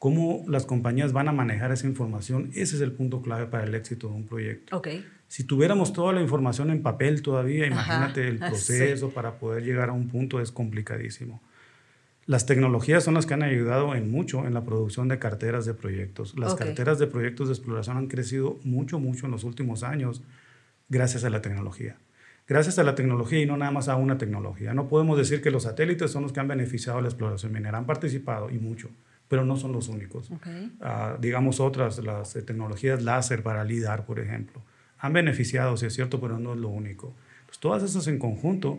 cómo 0.02 0.44
las 0.48 0.66
compañías 0.66 1.12
van 1.12 1.28
a 1.28 1.32
manejar 1.32 1.70
esa 1.70 1.86
información, 1.86 2.50
ese 2.54 2.74
es 2.74 2.82
el 2.82 2.90
punto 2.90 3.22
clave 3.22 3.46
para 3.46 3.62
el 3.62 3.72
éxito 3.76 4.08
de 4.08 4.14
un 4.14 4.26
proyecto. 4.26 4.76
Okay. 4.76 5.06
Si 5.28 5.44
tuviéramos 5.44 5.92
toda 5.92 6.12
la 6.12 6.20
información 6.20 6.72
en 6.72 6.82
papel 6.82 7.22
todavía, 7.22 7.68
imagínate 7.68 8.26
el 8.26 8.38
proceso 8.40 9.10
para 9.10 9.38
poder 9.38 9.62
llegar 9.62 9.90
a 9.90 9.92
un 9.92 10.08
punto 10.08 10.40
es 10.40 10.50
complicadísimo. 10.50 11.40
Las 12.26 12.46
tecnologías 12.46 13.04
son 13.04 13.14
las 13.14 13.26
que 13.26 13.34
han 13.34 13.44
ayudado 13.44 13.94
en 13.94 14.10
mucho 14.10 14.44
en 14.44 14.54
la 14.54 14.64
producción 14.64 15.06
de 15.06 15.20
carteras 15.20 15.66
de 15.66 15.74
proyectos. 15.74 16.36
Las 16.36 16.56
carteras 16.56 16.98
de 16.98 17.06
proyectos 17.06 17.46
de 17.46 17.54
exploración 17.54 17.96
han 17.96 18.08
crecido 18.08 18.58
mucho, 18.64 18.98
mucho 18.98 19.26
en 19.26 19.30
los 19.30 19.44
últimos 19.44 19.84
años 19.84 20.24
gracias 20.88 21.22
a 21.22 21.30
la 21.30 21.42
tecnología. 21.42 21.94
Gracias 22.48 22.76
a 22.80 22.82
la 22.82 22.96
tecnología 22.96 23.40
y 23.40 23.46
no 23.46 23.56
nada 23.56 23.70
más 23.70 23.86
a 23.86 23.94
una 23.94 24.18
tecnología. 24.18 24.74
No 24.74 24.88
podemos 24.88 25.16
decir 25.16 25.40
que 25.42 25.52
los 25.52 25.62
satélites 25.62 26.10
son 26.10 26.24
los 26.24 26.32
que 26.32 26.40
han 26.40 26.48
beneficiado 26.48 27.00
la 27.00 27.06
exploración 27.06 27.52
minera. 27.52 27.78
Han 27.78 27.86
participado 27.86 28.50
y 28.50 28.58
mucho 28.58 28.90
pero 29.32 29.46
no 29.46 29.56
son 29.56 29.72
los 29.72 29.88
únicos. 29.88 30.28
Ah, 30.82 31.16
digamos 31.18 31.58
otras, 31.58 31.96
las 32.04 32.36
eh, 32.36 32.42
tecnologías 32.42 33.02
láser 33.02 33.42
para 33.42 33.64
LIDAR, 33.64 34.04
por 34.04 34.20
ejemplo, 34.20 34.60
han 34.98 35.14
beneficiado, 35.14 35.74
sí 35.78 35.86
es 35.86 35.94
cierto, 35.94 36.20
pero 36.20 36.38
no 36.38 36.52
es 36.52 36.60
lo 36.60 36.68
único. 36.68 37.14
todas 37.58 37.82
esas 37.82 38.08
en 38.08 38.18
conjunto 38.18 38.78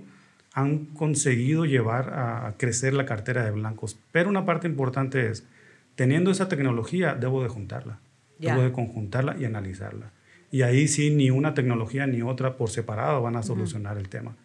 han 0.53 0.85
conseguido 0.93 1.65
llevar 1.65 2.13
a, 2.13 2.53
crecer 2.59 2.93
la 2.93 3.07
cartera 3.07 3.43
de 3.43 3.49
blancos. 3.49 3.97
Pero 4.11 4.29
una 4.29 4.45
parte 4.45 4.67
importante 4.67 5.27
es, 5.27 5.43
teniendo 5.95 6.29
esa 6.29 6.49
tecnología, 6.49 7.15
debo 7.15 7.41
de 7.41 7.49
juntarla. 7.49 7.97
Debo 8.37 8.61
de 8.61 8.71
conjuntarla 8.71 9.35
y 9.39 9.45
analizarla. 9.45 10.11
Y 10.51 10.61
ahí 10.61 10.87
sí, 10.87 11.09
ni 11.09 11.31
una 11.31 11.55
tecnología 11.55 12.05
ni 12.05 12.21
otra 12.21 12.57
por 12.57 12.69
separado 12.69 13.23
van 13.23 13.37
a 13.37 13.41
solucionar 13.41 13.97
el 13.97 14.07
tema. 14.07 14.35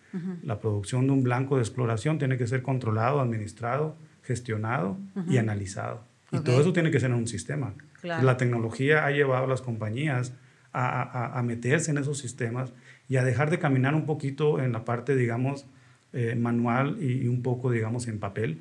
La 0.43 0.59
producción 0.59 1.07
de 1.07 1.13
un 1.13 1.23
blanco 1.23 1.57
de 1.57 1.61
exploración 1.61 2.19
tiene 2.19 2.39
que 2.39 2.47
ser 2.47 2.63
controlado, 2.63 3.21
administrado, 3.21 3.95
gestionado 4.29 4.99
y 5.27 5.39
analizado. 5.39 6.05
Y 6.31 6.41
todo 6.41 6.61
eso 6.61 6.73
tiene 6.75 6.91
que 6.91 7.01
ser 7.01 7.11
en 7.11 7.17
un 7.17 7.27
sistema. 7.27 7.73
La 8.03 8.37
tecnología 8.37 9.07
ha 9.07 9.11
llevado 9.11 9.47
a 9.47 9.49
las 9.49 9.63
compañías 9.63 10.35
a, 10.73 11.39
a, 11.39 11.43
meterse 11.43 11.91
en 11.91 11.99
esos 11.99 12.19
sistemas 12.19 12.73
y 13.09 13.17
a 13.17 13.25
dejar 13.25 13.51
de 13.51 13.59
caminar 13.59 13.95
un 13.95 14.05
poquito 14.05 14.61
en 14.61 14.71
la 14.73 14.85
parte, 14.85 15.17
digamos, 15.17 15.67
eh, 16.13 16.37
manual 16.37 17.03
y, 17.03 17.27
un 17.27 17.43
poco, 17.43 17.71
digamos, 17.71 18.07
en 18.07 18.19
papel 18.19 18.61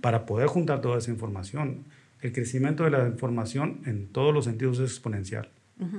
para 0.00 0.24
poder 0.24 0.46
juntar 0.46 0.80
toda 0.80 0.98
esa 0.98 1.10
información. 1.10 1.84
El 2.20 2.32
crecimiento 2.32 2.84
de 2.84 2.90
la 2.90 3.06
información 3.06 3.80
en 3.86 4.06
todos 4.06 4.32
los 4.32 4.44
sentidos 4.44 4.78
es 4.78 4.90
exponencial. 4.90 5.48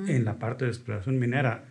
En 0.07 0.25
la 0.25 0.39
parte 0.39 0.65
de 0.65 0.71
exploración 0.71 1.17
minera 1.19 1.63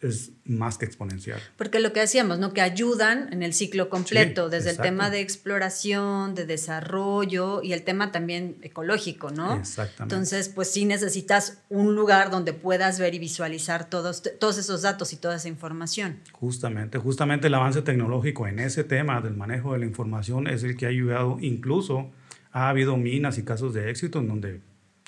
es 0.00 0.32
más 0.44 0.76
que 0.76 0.84
exponencial. 0.84 1.40
Porque 1.56 1.80
lo 1.80 1.92
que 1.92 2.00
decíamos, 2.00 2.38
¿no? 2.38 2.52
Que 2.52 2.60
ayudan 2.60 3.32
en 3.32 3.42
el 3.42 3.54
ciclo 3.54 3.88
completo, 3.88 4.50
desde 4.50 4.70
el 4.70 4.76
tema 4.76 5.08
de 5.08 5.20
exploración, 5.20 6.34
de 6.34 6.44
desarrollo 6.44 7.62
y 7.62 7.72
el 7.72 7.82
tema 7.82 8.12
también 8.12 8.58
ecológico, 8.62 9.30
¿no? 9.30 9.54
Exactamente. 9.54 10.14
Entonces, 10.14 10.50
pues 10.50 10.70
sí 10.70 10.84
necesitas 10.84 11.62
un 11.70 11.94
lugar 11.94 12.30
donde 12.30 12.52
puedas 12.52 13.00
ver 13.00 13.14
y 13.14 13.18
visualizar 13.18 13.88
todos, 13.88 14.22
todos 14.38 14.58
esos 14.58 14.82
datos 14.82 15.14
y 15.14 15.16
toda 15.16 15.36
esa 15.36 15.48
información. 15.48 16.20
Justamente, 16.32 16.98
justamente 16.98 17.46
el 17.46 17.54
avance 17.54 17.80
tecnológico 17.80 18.46
en 18.46 18.58
ese 18.58 18.84
tema 18.84 19.22
del 19.22 19.34
manejo 19.34 19.72
de 19.72 19.78
la 19.78 19.86
información 19.86 20.46
es 20.46 20.62
el 20.62 20.76
que 20.76 20.84
ha 20.84 20.90
ayudado, 20.90 21.38
incluso 21.40 22.10
ha 22.52 22.68
habido 22.68 22.98
minas 22.98 23.38
y 23.38 23.44
casos 23.44 23.72
de 23.72 23.90
éxito 23.90 24.18
en 24.18 24.28
donde 24.28 24.60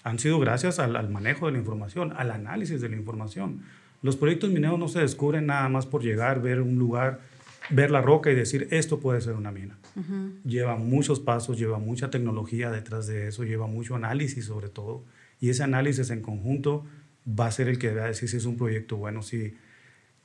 han 0.03 0.19
sido 0.19 0.39
gracias 0.39 0.79
al, 0.79 0.97
al 0.97 1.11
manejo 1.11 1.47
de 1.47 1.53
la 1.53 1.59
información, 1.59 2.15
al 2.17 2.31
análisis 2.31 2.81
de 2.81 2.89
la 2.89 2.97
información 2.97 3.63
los 4.03 4.17
proyectos 4.17 4.51
mineros 4.51 4.79
no 4.79 4.89
se 4.89 5.01
descubren 5.01 5.47
nada 5.47 5.69
más 5.69 5.87
por 5.87 6.03
llegar, 6.03 6.41
ver 6.41 6.61
un 6.61 6.79
lugar, 6.79 7.21
ver 7.71 7.91
la 7.91 8.01
roca 8.01 8.31
y 8.31 8.35
decir, 8.35 8.69
esto 8.71 9.01
puede 9.01 9.21
ser 9.21 9.35
una 9.35 9.51
mina. 9.51 9.79
Lleva 10.45 10.77
muchos 10.77 11.19
pasos, 11.19 11.59
lleva 11.59 11.79
mucha 11.79 12.09
tecnología 12.09 12.71
detrás 12.71 13.09
de 13.09 13.27
eso, 13.27 13.43
lleva 13.43 13.67
mucho 13.67 13.97
análisis 13.97 14.45
sobre 14.45 14.69
todo. 14.69 15.05
Y 15.41 15.51
ese 15.51 15.65
análisis 15.65 16.11
en 16.11 16.23
conjunto 16.23 16.85
va 17.29 17.47
a 17.47 17.51
ser 17.51 17.69
el 17.69 17.79
que 17.79 17.93
va 17.93 18.05
a 18.05 18.07
decir 18.09 18.29
si 18.29 18.37
es 18.37 18.45
un 18.45 18.57
proyecto 18.57 18.97
bueno, 18.97 19.23
si 19.23 19.55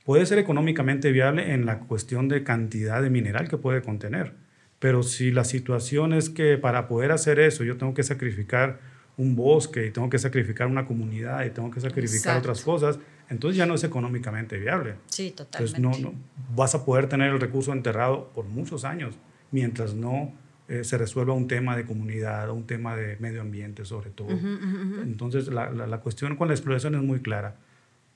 puede 0.06 0.26
ser 0.26 0.38
económicamente 0.38 1.12
viable 1.12 1.54
en 1.54 1.66
la 1.66 1.80
cuestión 1.80 2.28
de 2.30 2.44
cantidad 2.44 3.02
de 3.02 3.10
mineral 3.10 3.50
que 3.50 3.58
puede 3.58 3.82
contener. 3.82 4.34
Pero 4.80 5.02
si 5.02 5.32
la 5.32 5.44
situación 5.44 6.14
es 6.14 6.30
que 6.30 6.58
para 6.58 6.88
poder 6.88 7.12
hacer 7.12 7.40
eso 7.40 7.64
yo 7.64 7.78
tengo 7.78 7.94
que 7.94 8.04
sacrificar 8.04 8.80
un 9.18 9.36
bosque 9.36 9.88
y 9.88 9.92
tengo 9.92 10.10
que 10.10 10.20
sacrificar 10.20 10.68
una 10.68 10.86
comunidad 10.86 11.46
y 11.46 11.52
tengo 11.52 11.72
que 11.72 11.80
sacrificar 11.80 12.38
otras 12.38 12.62
cosas, 12.62 13.00
entonces 13.34 13.58
ya 13.58 13.66
no 13.66 13.76
es 13.76 13.84
económicamente 13.84 14.58
viable. 14.58 14.96
Sí, 15.08 15.32
totalmente. 15.32 15.78
Entonces 15.78 16.02
no, 16.02 16.12
no, 16.12 16.18
vas 16.56 16.76
a 16.76 16.86
poder 16.86 17.08
tener 17.10 17.32
el 17.32 17.40
recurso 17.40 17.74
enterrado 17.74 18.30
por 18.34 18.46
muchos 18.46 18.86
años 18.86 19.16
mientras 19.52 19.94
no 19.94 20.32
eh, 20.68 20.84
se 20.84 20.98
resuelva 20.98 21.34
un 21.34 21.48
tema 21.48 21.76
de 21.76 21.86
comunidad, 21.86 22.50
un 22.50 22.66
tema 22.66 22.96
de 22.96 23.18
medio 23.18 23.42
ambiente 23.42 23.86
sobre 23.86 24.12
todo. 24.12 24.30
Entonces 24.30 25.48
la, 25.48 25.70
la, 25.72 25.98
cuestión 26.00 26.36
con 26.36 26.48
la 26.48 26.54
exploración 26.54 26.96
es 26.96 27.02
muy 27.02 27.20
clara. 27.20 27.58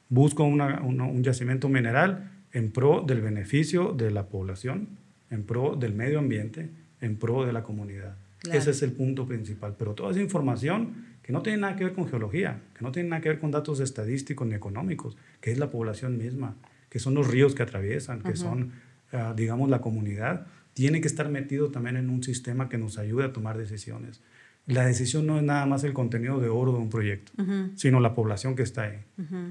Busco 0.10 0.44
una, 0.44 0.82
un 0.82 1.24
yacimiento 1.24 1.68
mineral 1.68 2.32
en 2.54 2.72
pro 2.72 3.04
del 3.06 3.22
beneficio 3.22 3.92
de 3.92 4.12
la 4.12 4.28
población, 4.28 4.98
en 5.30 5.44
pro 5.44 5.76
del 5.76 5.94
medio 5.94 6.20
ambiente, 6.20 6.70
en 7.02 7.18
pro 7.18 7.46
de 7.46 7.54
la 7.54 7.64
comunidad. 7.64 8.16
Ese 8.54 8.72
es 8.72 8.82
el 8.82 8.92
punto 8.92 9.26
principal. 9.26 9.76
Pero 9.78 9.94
toda 9.94 10.12
esa 10.12 10.22
información 10.22 11.18
que 11.22 11.34
no 11.34 11.42
tiene 11.42 11.60
nada 11.60 11.76
que 11.76 11.84
ver 11.84 11.94
con 11.94 12.08
geología, 12.08 12.62
que 12.74 12.84
no 12.84 12.92
tiene 12.92 13.10
nada 13.10 13.22
que 13.22 13.30
ver 13.30 13.40
con 13.40 13.52
datos 13.52 13.80
estadísticos 13.80 14.48
ni 14.48 14.56
económicos, 14.56 15.18
que 15.42 15.52
es 15.52 15.58
la 15.58 15.70
población 15.70 16.18
misma, 16.18 16.56
que 16.90 17.00
son 17.00 17.14
los 17.14 17.28
ríos 17.28 17.54
que 17.54 17.64
atraviesan, 17.64 18.22
que 18.22 18.36
son, 18.36 18.72
ah, 19.12 19.34
digamos, 19.36 19.70
la 19.70 19.82
comunidad, 19.82 20.48
tiene 20.74 21.02
que 21.02 21.08
estar 21.08 21.28
metido 21.30 21.70
también 21.70 21.98
en 21.98 22.10
un 22.10 22.24
sistema 22.24 22.70
que 22.70 22.78
nos 22.78 22.98
ayude 22.98 23.26
a 23.26 23.34
tomar 23.34 23.58
decisiones. 23.58 24.22
La 24.68 24.86
decisión 24.86 25.26
no 25.26 25.38
es 25.38 25.44
nada 25.44 25.66
más 25.66 25.84
el 25.86 25.94
contenido 25.94 26.40
de 26.40 26.50
oro 26.50 26.74
de 26.74 26.80
un 26.80 26.90
proyecto, 26.90 27.32
sino 27.76 28.02
la 28.02 28.14
población 28.14 28.56
que 28.56 28.64
está 28.64 28.84
ahí, 28.84 29.00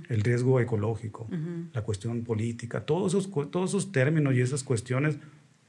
el 0.09 0.21
riesgo 0.21 0.61
ecológico, 0.61 1.27
la 1.73 1.83
cuestión 1.83 2.23
política, 2.23 2.85
todos 2.85 3.15
esos, 3.15 3.51
todos 3.51 3.71
esos 3.71 3.93
términos 3.93 4.35
y 4.35 4.41
esas 4.41 4.63
cuestiones 4.63 5.19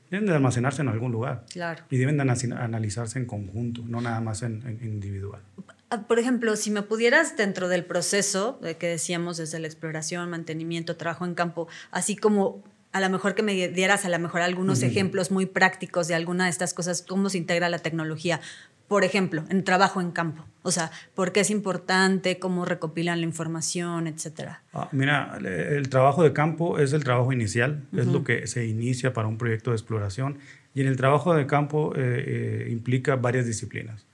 deben 0.09 0.25
de 0.25 0.33
almacenarse 0.33 0.81
en 0.81 0.89
algún 0.89 1.11
lugar. 1.11 1.45
Claro. 1.51 1.83
Y 1.89 1.97
deben 1.97 2.17
de 2.17 2.23
analizarse 2.23 3.19
en 3.19 3.25
conjunto, 3.25 3.83
no 3.85 4.01
nada 4.01 4.21
más 4.21 4.41
en, 4.43 4.63
en 4.65 4.87
individual. 4.87 5.41
Ah, 5.89 6.01
por 6.07 6.19
ejemplo, 6.19 6.55
si 6.55 6.69
me 6.69 6.81
pudieras 6.81 7.37
dentro 7.37 7.69
del 7.69 7.85
proceso 7.85 8.59
de 8.61 8.75
que 8.75 8.87
decíamos 8.87 9.37
desde 9.37 9.59
la 9.59 9.67
exploración, 9.67 10.29
mantenimiento, 10.29 10.97
trabajo 10.97 11.25
en 11.25 11.33
campo, 11.33 11.67
así 11.91 12.15
como 12.17 12.61
a 12.91 12.99
lo 12.99 13.09
mejor 13.09 13.35
que 13.35 13.43
me 13.43 13.67
dieras 13.69 14.05
a 14.05 14.09
lo 14.09 14.19
mejor 14.19 14.41
algunos 14.41 14.81
ejemplos 14.81 15.31
muy 15.31 15.45
prácticos 15.45 16.07
de 16.07 16.15
alguna 16.15 16.45
de 16.45 16.49
estas 16.49 16.73
cosas, 16.73 17.03
cómo 17.07 17.29
se 17.29 17.37
integra 17.37 17.69
la 17.69 17.79
tecnología, 17.79 18.41
por 18.87 19.03
ejemplo, 19.03 19.43
en 19.49 19.63
trabajo 19.63 20.01
en 20.01 20.11
campo. 20.11 20.45
O 20.63 20.71
sea, 20.71 20.91
por 21.15 21.31
qué 21.31 21.41
es 21.41 21.49
importante, 21.49 22.39
cómo 22.39 22.65
recopilan 22.65 23.21
la 23.21 23.25
información, 23.25 24.07
etcétera. 24.07 24.61
Ah, 24.73 24.89
mira, 24.91 25.37
el 25.41 25.89
trabajo 25.89 26.23
de 26.23 26.33
campo 26.33 26.79
es 26.79 26.93
el 26.93 27.03
trabajo 27.03 27.31
inicial, 27.31 27.83
es 27.95 28.07
lo 28.07 28.23
que 28.23 28.47
se 28.47 28.67
inicia 28.67 29.13
para 29.13 29.27
un 29.27 29.37
proyecto 29.37 29.71
de 29.71 29.77
exploración. 29.77 30.39
Y 30.73 30.81
en 30.81 30.87
el 30.87 30.97
trabajo 30.97 31.33
de 31.33 31.47
campo 31.47 31.93
eh, 31.95 32.65
eh, 32.65 32.69
implica 32.69 33.15
varias 33.15 33.45
disciplinas 33.45 34.05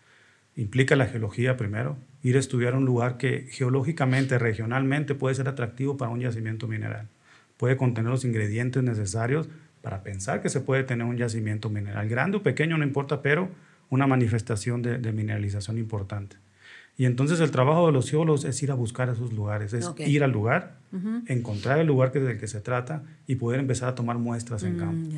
implica 0.55 0.95
la 0.95 1.07
geología 1.07 1.57
primero, 1.57 1.97
ir 2.21 2.35
a 2.35 2.39
estudiar 2.39 2.75
un 2.75 2.85
lugar 2.85 3.17
que 3.17 3.47
geológicamente, 3.49 4.37
regionalmente 4.37 5.15
puede 5.15 5.35
ser 5.35 5.47
atractivo 5.47 5.97
para 5.97 6.11
un 6.11 6.19
yacimiento 6.19 6.67
mineral. 6.67 7.07
Puede 7.57 7.77
contener 7.77 8.11
los 8.11 8.25
ingredientes 8.25 8.83
necesarios 8.83 9.47
para 9.81 10.03
pensar 10.03 10.41
que 10.41 10.49
se 10.49 10.61
puede 10.61 10.83
tener 10.83 11.05
un 11.05 11.17
yacimiento 11.17 11.69
mineral. 11.69 12.07
Grande 12.07 12.37
o 12.37 12.43
pequeño, 12.43 12.77
no 12.77 12.83
importa, 12.83 13.21
pero 13.21 13.49
una 13.93 14.07
manifestación 14.07 14.81
de, 14.81 15.11
mineralización 15.11 15.77
importante. 15.77 16.37
Y 16.97 17.05
entonces 17.05 17.39
el 17.39 17.51
trabajo 17.51 17.85
de 17.85 17.91
los 17.91 18.09
geólogos 18.09 18.43
es 18.43 18.61
ir 18.63 18.71
a 18.71 18.73
buscar 18.73 19.07
esos 19.09 19.33
lugares, 19.33 19.73
es 19.73 19.91
ir 19.99 20.23
al 20.23 20.31
lugar, 20.31 20.77
encontrar 21.27 21.77
el 21.77 21.87
lugar 21.87 22.11
que 22.11 22.19
del 22.19 22.39
que 22.39 22.47
se 22.47 22.59
trata 22.59 23.03
y 23.27 23.35
poder 23.35 23.59
empezar 23.59 23.89
a 23.89 23.95
tomar 23.95 24.17
muestras 24.17 24.63
en 24.63 24.77
mm, 24.77 24.79
campo. 24.79 25.09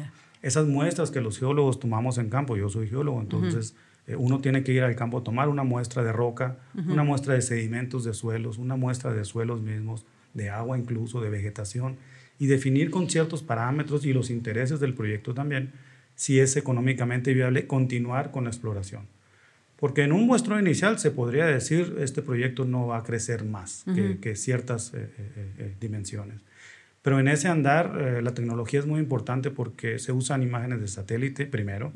Esas 0.42 0.68
muestras 0.68 1.10
que 1.10 1.22
los 1.22 1.40
geólogos 1.40 1.80
tomamos 1.80 2.18
en 2.18 2.30
campo, 2.30 2.58
yo 2.58 2.70
soy 2.70 2.88
geólogo, 2.90 3.22
entonces 3.22 3.76
eh, 4.08 4.18
uno 4.18 4.40
tiene 4.40 4.64
que 4.64 4.74
ir 4.74 4.84
al 4.84 4.96
campo 4.96 5.20
a 5.20 5.24
tomar 5.24 5.48
una 5.48 5.64
muestra 5.64 6.04
de 6.04 6.12
roca, 6.12 6.58
una 6.76 7.04
muestra 7.04 7.34
de 7.34 7.42
sedimentos 7.42 8.04
de 8.04 8.14
suelos, 8.14 8.58
una 8.58 8.76
muestra 8.76 9.14
de 9.14 9.24
suelos 9.24 9.62
mismos, 9.62 10.06
de 10.34 10.50
agua 10.50 10.78
incluso, 10.78 11.22
de 11.22 11.30
vegetación, 11.30 11.96
y 12.40 12.48
definir 12.48 12.92
con 12.92 13.10
ciertos 13.10 13.42
parámetros 13.42 14.06
y 14.06 14.12
los 14.12 14.30
intereses 14.30 14.82
del 14.82 14.94
proyecto 14.94 15.34
también 15.34 15.72
si 16.16 16.40
es 16.40 16.56
económicamente 16.58 17.34
viable 17.34 17.68
continuar 17.68 18.32
con 18.32 18.46
la 18.46 18.50
exploración. 18.50 19.08
Porque 19.78 20.04
en 20.04 20.14
un 20.14 20.26
muestreo 20.26 20.60
inicial 20.60 20.98
se 21.00 21.12
podría 21.12 21.46
decir 21.46 21.98
este 22.00 22.22
proyecto 22.22 22.66
no 22.66 22.88
va 22.88 22.98
a 22.98 23.04
crecer 23.04 23.44
más 23.44 23.86
que, 24.22 24.36
ciertas 24.36 24.94
eh, 24.94 25.10
eh, 25.18 25.76
dimensiones. 25.80 26.42
Pero 27.06 27.20
en 27.20 27.28
ese 27.28 27.50
andar, 27.50 28.02
eh, 28.02 28.24
la 28.24 28.34
tecnología 28.34 28.80
es 28.80 28.88
muy 28.88 29.00
importante 29.00 29.52
porque 29.52 30.00
se 30.00 30.12
usan 30.12 30.42
imágenes 30.42 30.82
de 30.82 30.88
satélite 30.88 31.46
primero, 31.46 31.94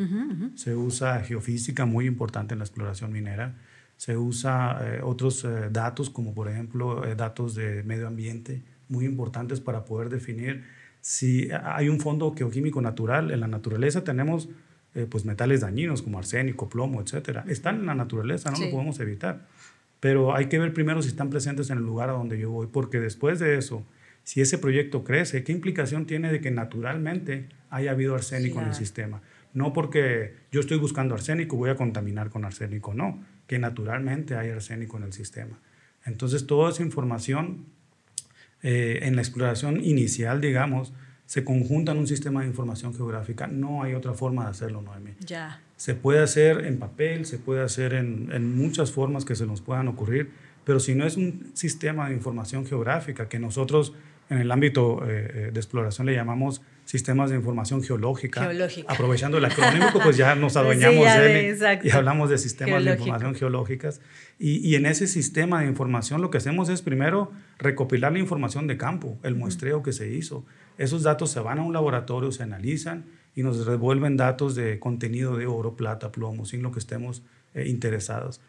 se 0.54 0.76
usa 0.76 1.22
geofísica 1.22 1.88
muy 1.88 2.06
importante 2.06 2.54
en 2.54 2.60
la 2.60 2.66
exploración 2.66 3.12
minera, 3.12 3.56
se 3.98 4.18
usa 4.18 4.80
eh, 4.84 5.02
otros 5.04 5.44
eh, 5.46 5.70
datos 5.72 6.12
como 6.12 6.36
por 6.36 6.48
ejemplo 6.48 7.02
datos 7.18 7.56
de 7.56 7.82
medio 7.82 8.06
ambiente 8.06 8.62
muy 8.88 9.06
importantes 9.06 9.60
para 9.62 9.84
poder 9.84 10.10
definir 10.10 10.64
si 11.02 11.50
hay 11.64 11.90
un 11.90 12.00
fondo 12.00 12.34
geoquímico 12.36 12.82
natural. 12.82 13.32
En 13.32 13.40
la 13.40 13.48
naturaleza 13.48 14.04
tenemos 14.04 14.50
pues 15.10 15.24
metales 15.24 15.62
dañinos 15.62 16.02
como 16.02 16.18
arsénico, 16.18 16.68
plomo, 16.68 17.02
etcétera. 17.02 17.46
Están 17.48 17.76
en 17.76 17.86
la 17.86 17.96
naturaleza, 17.96 18.52
no 18.52 18.60
lo 18.60 18.72
podemos 18.72 19.00
evitar. 19.00 19.48
Pero 20.00 20.36
hay 20.36 20.48
que 20.48 20.58
ver 20.58 20.74
primero 20.74 21.02
si 21.02 21.10
están 21.10 21.30
presentes 21.30 21.70
en 21.70 21.78
el 21.78 21.84
lugar 21.84 22.10
a 22.10 22.14
donde 22.14 22.40
yo 22.40 22.52
voy, 22.52 22.68
porque 22.68 23.00
después 23.00 23.40
de 23.40 23.58
eso, 23.58 23.86
si 24.24 24.42
ese 24.42 24.58
proyecto 24.58 25.04
crece, 25.04 25.44
¿qué 25.44 25.52
implicación 25.52 26.06
tiene 26.06 26.32
de 26.32 26.40
que 26.40 26.52
naturalmente 26.52 27.50
haya 27.70 27.92
habido 27.92 28.16
arsénico 28.16 28.62
en 28.62 28.68
el 28.68 28.74
sistema? 28.74 29.22
No 29.54 29.74
porque 29.74 30.36
yo 30.52 30.60
estoy 30.60 30.78
buscando 30.78 31.16
arsénico, 31.16 31.58
voy 31.58 31.70
a 31.70 31.76
contaminar 31.76 32.30
con 32.30 32.46
arsénico, 32.46 32.94
no, 32.94 33.24
que 33.46 33.60
naturalmente 33.60 34.36
hay 34.36 34.50
arsénico 34.52 34.98
en 34.98 35.04
el 35.04 35.14
sistema. 35.14 35.60
Entonces, 36.06 36.48
toda 36.48 36.72
esa 36.72 36.84
información 36.84 37.66
eh, 38.62 39.00
en 39.04 39.16
la 39.16 39.22
exploración 39.22 39.84
inicial, 39.84 40.42
digamos, 40.42 40.94
se 41.26 41.44
conjunta 41.44 41.92
en 41.92 42.00
un 42.00 42.08
sistema 42.08 42.42
de 42.42 42.48
información 42.48 42.94
geográfica. 42.94 43.48
No 43.48 43.84
hay 43.84 43.94
otra 43.94 44.14
forma 44.14 44.46
de 44.46 44.50
hacerlo, 44.50 44.82
Noemi. 44.82 45.12
Ya. 45.20 45.62
Se 45.78 45.94
puede 45.94 46.20
hacer 46.20 46.66
en 46.66 46.80
papel, 46.80 47.26
se 47.26 47.38
puede 47.38 47.62
hacer 47.62 47.94
en, 47.94 48.30
en 48.32 48.58
muchas 48.58 48.92
formas 48.92 49.26
que 49.26 49.36
se 49.36 49.46
nos 49.46 49.62
puedan 49.62 49.88
ocurrir, 49.88 50.32
pero 50.66 50.80
si 50.80 50.96
no 50.96 51.06
es 51.06 51.18
un 51.18 51.52
sistema 51.54 52.10
de 52.10 52.16
información 52.16 52.66
geográfica 52.66 53.30
que 53.30 53.40
nosotros 53.40 53.94
en 54.30 54.38
el 54.38 54.52
ámbito 54.52 55.02
de 55.06 55.50
exploración 55.56 56.08
le 56.08 56.14
llamamos 56.14 56.62
sistemas 56.90 57.30
de 57.30 57.36
información 57.36 57.84
geológica. 57.84 58.42
Geológica. 58.42 58.92
Aprovechando 58.92 59.38
el 59.38 59.46
acrónimo, 59.46 59.86
pues 60.04 60.18
ya 60.18 60.34
nos 60.34 60.58
adueñamos 60.58 61.06
de 61.06 61.50
él 61.52 61.80
y 61.84 61.92
hablamos 61.92 62.32
de 62.32 62.40
sistemas 62.40 62.84
de 62.84 62.94
información 62.94 63.36
geológicas. 63.36 64.02
Y, 64.40 64.68
y, 64.68 64.74
en 64.74 64.88
ese 64.88 65.06
sistema 65.06 65.62
de 65.62 65.68
información 65.68 66.20
lo 66.20 66.32
que 66.32 66.40
hacemos 66.40 66.68
es 66.70 66.82
primero 66.82 67.32
recopilar 67.60 68.12
la 68.12 68.18
información 68.18 68.66
de 68.66 68.78
campo, 68.78 69.20
el 69.22 69.36
muestreo 69.36 69.84
que 69.84 69.94
se 69.94 70.12
hizo. 70.12 70.48
Esos 70.80 71.04
datos 71.04 71.30
se 71.30 71.40
van 71.42 71.60
a 71.60 71.62
un 71.62 71.74
laboratorio, 71.74 72.32
se 72.32 72.42
analizan 72.42 73.06
y 73.36 73.44
nos 73.44 73.64
devuelven 73.68 74.18
datos 74.18 74.56
de 74.56 74.80
contenido 74.80 75.38
de 75.38 75.46
oro, 75.46 75.76
plata, 75.76 76.12
plomo, 76.12 76.46
sin 76.46 76.64
lo 76.64 76.72
que 76.72 76.80
estemos 76.80 77.22
eh, 77.54 77.68
interesados. 77.68 78.42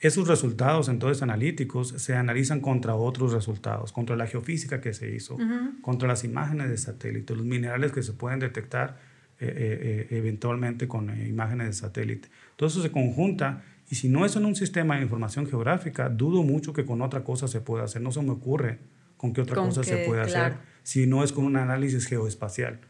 Esos 0.00 0.28
resultados 0.28 0.88
entonces 0.88 1.22
analíticos 1.22 1.88
se 1.98 2.14
analizan 2.14 2.60
contra 2.60 2.94
otros 2.94 3.34
resultados, 3.34 3.92
contra 3.92 4.16
la 4.16 4.26
geofísica 4.26 4.80
que 4.80 4.94
se 4.94 5.14
hizo, 5.14 5.36
contra 5.82 6.08
las 6.08 6.24
imágenes 6.24 6.70
de 6.70 6.78
satélite, 6.78 7.36
los 7.36 7.44
minerales 7.44 7.92
que 7.92 8.02
se 8.02 8.14
pueden 8.14 8.40
detectar 8.40 8.96
eh, 9.38 9.46
eh, 9.46 10.06
eh, 10.10 10.16
eventualmente 10.16 10.88
con 10.88 11.10
imágenes 11.26 11.66
de 11.66 11.72
satélite. 11.74 12.28
Todo 12.56 12.68
eso 12.68 12.80
se 12.80 12.90
conjunta 12.90 13.62
y 13.90 13.96
si 13.96 14.08
no 14.08 14.24
es 14.24 14.36
en 14.36 14.46
un 14.46 14.56
sistema 14.56 14.96
de 14.96 15.02
información 15.02 15.46
geográfica, 15.46 16.08
dudo 16.08 16.42
mucho 16.42 16.72
que 16.72 16.86
con 16.86 17.02
otra 17.02 17.22
cosa 17.22 17.46
se 17.46 17.60
pueda 17.60 17.84
hacer. 17.84 18.00
No 18.00 18.10
se 18.10 18.22
me 18.22 18.30
ocurre 18.30 18.78
con 19.18 19.34
qué 19.34 19.42
otra 19.42 19.56
cosa 19.56 19.84
se 19.84 19.98
puede 20.06 20.22
hacer 20.22 20.54
si 20.82 21.06
no 21.06 21.22
es 21.22 21.32
con 21.32 21.44
un 21.44 21.56
análisis 21.56 22.06
geoespacial. 22.06 22.80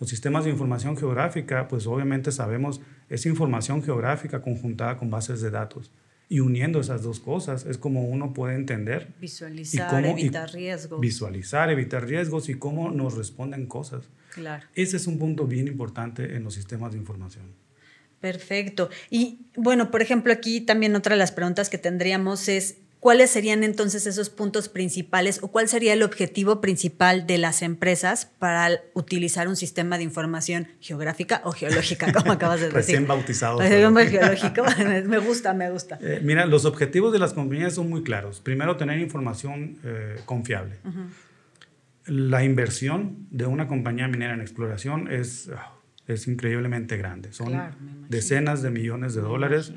Los 0.00 0.08
sistemas 0.08 0.44
de 0.44 0.50
información 0.50 0.96
geográfica, 0.96 1.68
pues 1.68 1.86
obviamente 1.86 2.32
sabemos, 2.32 2.80
es 3.10 3.26
información 3.26 3.82
geográfica 3.82 4.40
conjuntada 4.40 4.96
con 4.96 5.10
bases 5.10 5.42
de 5.42 5.50
datos. 5.50 5.90
Y 6.28 6.40
uniendo 6.40 6.80
esas 6.80 7.02
dos 7.02 7.20
cosas 7.20 7.66
es 7.66 7.78
como 7.78 8.04
uno 8.08 8.32
puede 8.32 8.54
entender. 8.56 9.14
Visualizar, 9.20 10.04
evitar 10.04 10.52
riesgos. 10.52 11.00
Visualizar, 11.00 11.70
evitar 11.70 12.06
riesgos 12.06 12.48
y 12.48 12.54
cómo 12.54 12.90
nos 12.90 13.16
responden 13.16 13.66
cosas. 13.66 14.08
Claro. 14.34 14.64
Ese 14.74 14.96
es 14.96 15.06
un 15.06 15.18
punto 15.18 15.46
bien 15.46 15.68
importante 15.68 16.34
en 16.34 16.42
los 16.42 16.54
sistemas 16.54 16.92
de 16.92 16.98
información. 16.98 17.54
Perfecto. 18.20 18.90
Y 19.08 19.46
bueno, 19.56 19.90
por 19.90 20.02
ejemplo, 20.02 20.32
aquí 20.32 20.60
también 20.60 20.96
otra 20.96 21.14
de 21.14 21.18
las 21.18 21.32
preguntas 21.32 21.70
que 21.70 21.78
tendríamos 21.78 22.48
es, 22.48 22.78
¿Cuáles 23.06 23.30
serían 23.30 23.62
entonces 23.62 24.04
esos 24.08 24.30
puntos 24.30 24.68
principales 24.68 25.38
o 25.40 25.52
cuál 25.52 25.68
sería 25.68 25.92
el 25.92 26.02
objetivo 26.02 26.60
principal 26.60 27.24
de 27.24 27.38
las 27.38 27.62
empresas 27.62 28.32
para 28.40 28.80
utilizar 28.94 29.46
un 29.46 29.54
sistema 29.54 29.96
de 29.96 30.02
información 30.02 30.66
geográfica 30.80 31.40
o 31.44 31.52
geológica, 31.52 32.12
como 32.12 32.32
acabas 32.32 32.58
de 32.58 32.66
decir? 32.66 32.78
Recién 32.78 33.06
bautizado. 33.06 33.60
geológico. 33.60 34.64
me 35.06 35.18
gusta, 35.18 35.54
me 35.54 35.70
gusta. 35.70 36.00
Eh, 36.02 36.18
mira, 36.24 36.46
los 36.46 36.64
objetivos 36.64 37.12
de 37.12 37.20
las 37.20 37.32
compañías 37.32 37.74
son 37.74 37.88
muy 37.88 38.02
claros. 38.02 38.40
Primero, 38.40 38.76
tener 38.76 38.98
información 38.98 39.78
eh, 39.84 40.16
confiable. 40.24 40.80
La 42.06 42.42
inversión 42.42 43.28
de 43.30 43.46
una 43.46 43.68
compañía 43.68 44.08
minera 44.08 44.34
en 44.34 44.40
exploración 44.40 45.12
es, 45.12 45.48
ah, 45.56 45.76
es 46.08 46.26
increíblemente 46.26 46.96
grande. 46.96 47.32
Son 47.32 47.56
decenas 48.08 48.62
de 48.62 48.70
millones 48.70 49.14
de 49.14 49.20
dólares 49.20 49.74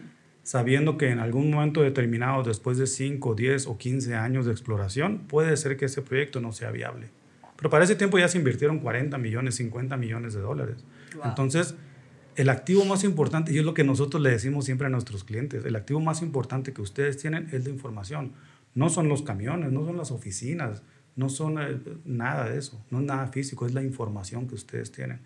sabiendo 0.49 0.97
que 0.97 1.11
en 1.11 1.19
algún 1.19 1.51
momento 1.51 1.83
determinado, 1.83 2.41
después 2.41 2.79
de 2.79 2.87
5, 2.87 3.35
10 3.35 3.67
o 3.67 3.77
15 3.77 4.15
años 4.15 4.47
de 4.47 4.51
exploración, 4.51 5.19
puede 5.27 5.55
ser 5.55 5.77
que 5.77 5.85
ese 5.85 6.01
proyecto 6.01 6.41
no 6.41 6.53
sea 6.53 6.71
viable. 6.71 7.11
Pero 7.55 7.69
para 7.69 7.83
ese 7.83 7.95
tiempo 7.95 8.17
ya 8.17 8.27
se 8.27 8.39
invirtieron 8.39 8.79
40 8.79 9.15
millones, 9.19 9.53
50 9.53 9.95
millones 9.97 10.33
de 10.33 10.39
dólares. 10.39 10.83
Entonces, 11.23 11.75
el 12.35 12.49
activo 12.49 12.83
más 12.83 13.03
importante, 13.03 13.53
y 13.53 13.59
es 13.59 13.63
lo 13.63 13.75
que 13.75 13.83
nosotros 13.83 14.23
le 14.23 14.31
decimos 14.31 14.65
siempre 14.65 14.87
a 14.87 14.89
nuestros 14.89 15.23
clientes, 15.23 15.63
el 15.63 15.75
activo 15.75 15.99
más 15.99 16.23
importante 16.23 16.73
que 16.73 16.81
ustedes 16.81 17.17
tienen 17.17 17.47
es 17.51 17.63
la 17.63 17.69
información. 17.69 18.31
No 18.73 18.89
son 18.89 19.07
los 19.07 19.21
camiones, 19.21 19.71
no 19.71 19.85
son 19.85 19.97
las 19.97 20.09
oficinas, 20.09 20.81
no 21.15 21.29
son 21.29 21.61
eh, 21.61 21.77
nada 22.05 22.49
de 22.49 22.57
eso, 22.57 22.83
no 22.89 23.01
es 23.01 23.05
nada 23.05 23.27
físico, 23.27 23.67
es 23.67 23.75
la 23.75 23.83
información 23.83 24.47
que 24.47 24.55
ustedes 24.55 24.91
tienen. 24.91 25.19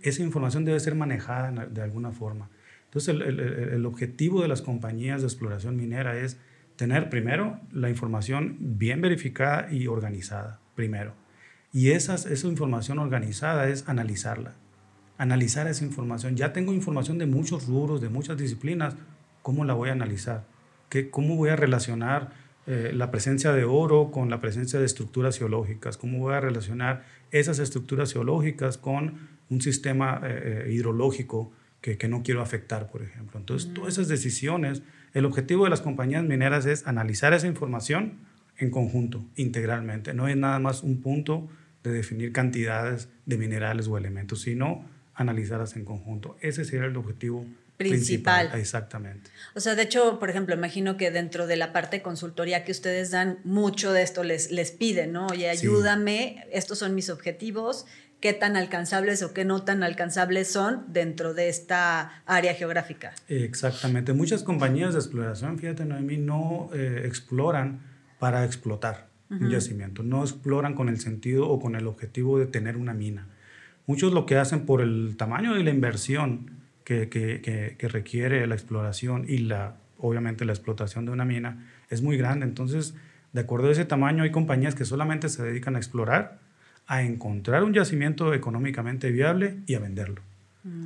Esa 0.00 0.22
información 0.22 0.64
debe 0.64 0.80
ser 0.80 0.94
manejada 0.94 1.66
de 1.66 1.82
alguna 1.82 2.12
forma. 2.12 2.48
Entonces, 2.92 3.14
el, 3.14 3.86
objetivo 3.86 4.42
de 4.42 4.48
las 4.48 4.62
compañías 4.62 5.20
de 5.20 5.28
exploración 5.28 5.76
minera 5.76 6.18
es 6.18 6.38
tener 6.74 7.08
primero 7.08 7.60
la 7.70 7.88
información 7.88 8.56
bien 8.58 9.00
verificada 9.00 9.72
y 9.72 9.86
organizada, 9.86 10.58
primero. 10.74 11.14
Y 11.72 11.90
esas, 11.90 12.26
esa 12.26 12.48
información 12.48 12.98
organizada 12.98 13.68
es 13.68 13.88
analizarla, 13.88 14.54
analizar 15.18 15.68
esa 15.68 15.84
información. 15.84 16.34
Ya 16.34 16.52
tengo 16.52 16.72
información 16.72 17.18
de 17.18 17.26
muchos 17.26 17.68
rubros, 17.68 18.00
de 18.00 18.08
muchas 18.08 18.36
disciplinas, 18.36 18.96
¿cómo 19.42 19.64
la 19.64 19.74
voy 19.74 19.90
a 19.90 19.92
analizar? 19.92 20.42
¿Qué, 20.88 21.10
¿Cómo 21.10 21.36
voy 21.36 21.50
a 21.50 21.56
relacionar 21.56 22.32
eh, 22.66 22.90
la 22.92 23.12
presencia 23.12 23.52
de 23.52 23.62
oro 23.62 24.10
con 24.10 24.30
la 24.30 24.40
presencia 24.40 24.80
de 24.80 24.86
estructuras 24.86 25.38
geológicas? 25.38 25.96
¿Cómo 25.96 26.18
voy 26.18 26.34
a 26.34 26.40
relacionar 26.40 27.04
esas 27.30 27.60
estructuras 27.60 28.12
geológicas 28.12 28.78
con 28.78 29.28
un 29.48 29.60
sistema 29.60 30.20
eh, 30.24 30.64
eh, 30.66 30.72
hidrológico? 30.72 31.52
Que, 31.80 32.08
no 32.08 32.22
quiero 32.22 32.42
afectar, 32.42 32.90
por 32.90 33.02
ejemplo. 33.02 33.38
Entonces, 33.38 33.72
todas 33.72 33.94
esas 33.94 34.08
decisiones, 34.08 34.82
el 35.14 35.24
objetivo 35.24 35.64
de 35.64 35.70
las 35.70 35.80
compañías 35.80 36.24
mineras 36.24 36.66
es 36.66 36.86
analizar 36.86 37.32
esa 37.32 37.46
información 37.46 38.18
en 38.58 38.70
conjunto, 38.70 39.24
integralmente. 39.36 40.12
No 40.12 40.28
es 40.28 40.36
nada 40.36 40.58
más 40.58 40.82
un 40.82 41.00
punto 41.00 41.48
de 41.82 41.92
definir 41.92 42.32
cantidades 42.32 43.08
de 43.24 43.38
minerales 43.38 43.88
o 43.88 43.96
elementos, 43.96 44.42
sino 44.42 44.84
analizarlas 45.14 45.76
en 45.76 45.84
conjunto. 45.84 46.36
Ese 46.40 46.64
sería 46.64 46.86
el 46.86 46.96
objetivo 46.96 47.46
principal. 47.78 48.50
Exactamente. 48.54 49.30
O 49.54 49.60
sea, 49.60 49.74
de 49.74 49.82
hecho, 49.82 50.18
por 50.18 50.28
ejemplo, 50.28 50.54
imagino 50.54 50.98
que 50.98 51.10
dentro 51.10 51.46
de 51.46 51.56
la 51.56 51.72
parte 51.72 51.96
de 51.96 52.02
consultoría 52.02 52.64
que 52.64 52.72
ustedes 52.72 53.10
dan, 53.10 53.38
mucho 53.44 53.92
de 53.92 54.02
esto 54.02 54.22
les, 54.22 54.50
les 54.50 54.70
piden, 54.70 55.12
¿no? 55.12 55.28
Oye, 55.28 55.48
ayúdame, 55.48 56.46
estos 56.52 56.78
son 56.78 56.94
mis 56.94 57.08
objetivos, 57.08 57.86
qué 58.20 58.32
tan 58.32 58.56
alcanzables 58.56 59.22
o 59.22 59.32
qué 59.32 59.44
no 59.44 59.62
tan 59.62 59.82
alcanzables 59.82 60.50
son 60.50 60.84
dentro 60.88 61.34
de 61.34 61.48
esta 61.48 62.22
área 62.26 62.54
geográfica. 62.54 63.12
Exactamente. 63.28 64.12
Muchas 64.12 64.42
compañías 64.42 64.92
de 64.92 65.00
exploración, 65.00 65.58
fíjate, 65.58 65.84
Noemí, 65.84 66.18
no 66.18 66.70
eh, 66.72 67.02
exploran 67.04 67.80
para 68.18 68.44
explotar 68.44 69.08
un 69.30 69.48
yacimiento, 69.48 70.02
no 70.02 70.22
exploran 70.24 70.74
con 70.74 70.88
el 70.88 70.98
sentido 70.98 71.48
o 71.48 71.60
con 71.60 71.76
el 71.76 71.86
objetivo 71.86 72.40
de 72.40 72.46
tener 72.46 72.76
una 72.76 72.94
mina. 72.94 73.28
Muchos 73.86 74.12
lo 74.12 74.26
que 74.26 74.36
hacen 74.36 74.66
por 74.66 74.80
el 74.80 75.14
tamaño 75.16 75.54
de 75.54 75.62
la 75.62 75.70
inversión 75.70 76.50
que, 76.82 77.08
que, 77.08 77.76
que 77.78 77.88
requiere 77.88 78.44
la 78.48 78.56
exploración 78.56 79.24
y 79.28 79.38
la, 79.38 79.76
obviamente 79.98 80.44
la 80.44 80.52
explotación 80.52 81.06
de 81.06 81.12
una 81.12 81.24
mina 81.24 81.64
es 81.90 82.02
muy 82.02 82.16
grande. 82.16 82.44
Entonces, 82.44 82.94
de 83.32 83.40
acuerdo 83.42 83.68
a 83.68 83.72
ese 83.72 83.84
tamaño, 83.84 84.24
hay 84.24 84.32
compañías 84.32 84.74
que 84.74 84.84
solamente 84.84 85.28
se 85.28 85.44
dedican 85.44 85.76
a 85.76 85.78
explorar 85.78 86.40
a 86.90 87.02
encontrar 87.02 87.62
un 87.62 87.72
yacimiento 87.72 88.34
económicamente 88.34 89.12
viable 89.12 89.58
y 89.64 89.74
a 89.74 89.78
venderlo. 89.78 90.22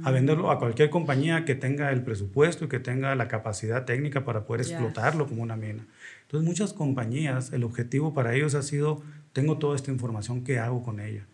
A 0.04 0.10
venderlo 0.10 0.50
a 0.50 0.58
cualquier 0.58 0.90
compañía 0.90 1.46
que 1.46 1.54
tenga 1.54 1.90
el 1.90 2.02
presupuesto 2.02 2.66
y 2.66 2.68
que 2.68 2.78
tenga 2.78 3.14
la 3.14 3.26
capacidad 3.26 3.86
técnica 3.86 4.22
para 4.22 4.44
poder 4.44 4.60
explotarlo 4.60 5.26
como 5.26 5.42
una 5.42 5.56
mina. 5.56 5.86
Entonces, 6.22 6.46
muchas 6.46 6.74
compañías, 6.74 7.54
el 7.54 7.64
objetivo 7.64 8.12
para 8.12 8.34
ellos 8.34 8.54
ha 8.54 8.60
sido, 8.60 9.02
tengo 9.32 9.56
toda 9.56 9.76
esta 9.76 9.90
información, 9.90 10.44
¿qué 10.44 10.58
hago 10.58 10.82
con 10.82 11.00
ella? 11.00 11.24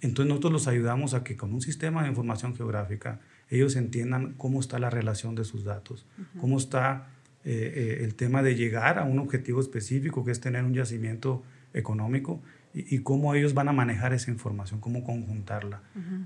Entonces, 0.00 0.28
nosotros 0.28 0.52
los 0.52 0.66
ayudamos 0.66 1.14
a 1.14 1.22
que 1.22 1.36
con 1.36 1.54
un 1.54 1.62
sistema 1.62 2.02
de 2.02 2.08
información 2.08 2.56
geográfica, 2.56 3.20
ellos 3.48 3.76
entiendan 3.76 4.34
cómo 4.36 4.58
está 4.58 4.80
la 4.80 4.90
relación 4.90 5.36
de 5.36 5.44
sus 5.44 5.62
datos, 5.62 6.04
cómo 6.40 6.58
está 6.58 7.10
eh, 7.44 7.72
eh, 7.76 8.04
el 8.04 8.16
tema 8.16 8.42
de 8.42 8.56
llegar 8.56 8.98
a 8.98 9.04
un 9.04 9.20
objetivo 9.20 9.60
específico, 9.60 10.24
que 10.24 10.32
es 10.32 10.40
tener 10.40 10.64
un 10.64 10.74
yacimiento 10.74 11.44
económico, 11.74 12.42
y, 12.76 12.98
cómo 12.98 13.34
ellos 13.34 13.54
van 13.54 13.68
a 13.68 13.72
manejar 13.72 14.12
esa 14.12 14.30
información, 14.30 14.80
cómo 14.80 15.02
conjuntarla. 15.02 15.80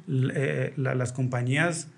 Eh, 0.09 0.73
las 0.77 1.13
compañías 1.13 1.89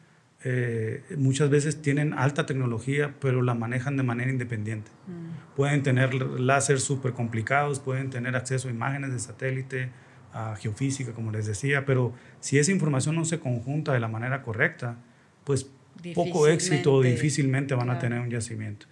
eh, 0.45 1.03
muchas 1.17 1.49
veces 1.49 1.81
tienen 1.81 2.13
alta 2.13 2.45
tecnología, 2.45 3.15
pero 3.19 3.41
la 3.41 3.55
manejan 3.55 3.97
de 3.97 4.03
manera 4.03 4.31
independiente. 4.31 4.91
Mm. 5.07 5.57
Pueden 5.57 5.83
tener 5.83 6.15
láser 6.15 6.81
súper 6.81 7.13
complicados, 7.13 7.81
pueden 7.81 8.11
tener 8.11 8.37
acceso 8.37 8.69
a 8.69 8.71
imágenes 8.71 9.13
de 9.13 9.21
satélite, 9.21 9.89
a 10.35 10.55
geofísica, 10.57 11.13
como 11.13 11.33
les 11.33 11.47
decía, 11.47 11.87
pero 11.87 12.13
si 12.41 12.59
esa 12.59 12.73
información 12.73 13.15
no 13.15 13.25
se 13.25 13.41
conjunta 13.41 13.95
de 13.95 14.01
la 14.01 14.09
manera 14.09 14.43
correcta, 14.43 14.97
pues 15.45 15.71
poco 16.15 16.47
éxito 16.47 16.93
o 16.95 17.03
difícilmente 17.03 17.75
van 17.75 17.89
a 17.89 17.99
tener 17.99 18.21
un 18.21 18.29
yacimiento 18.29 18.87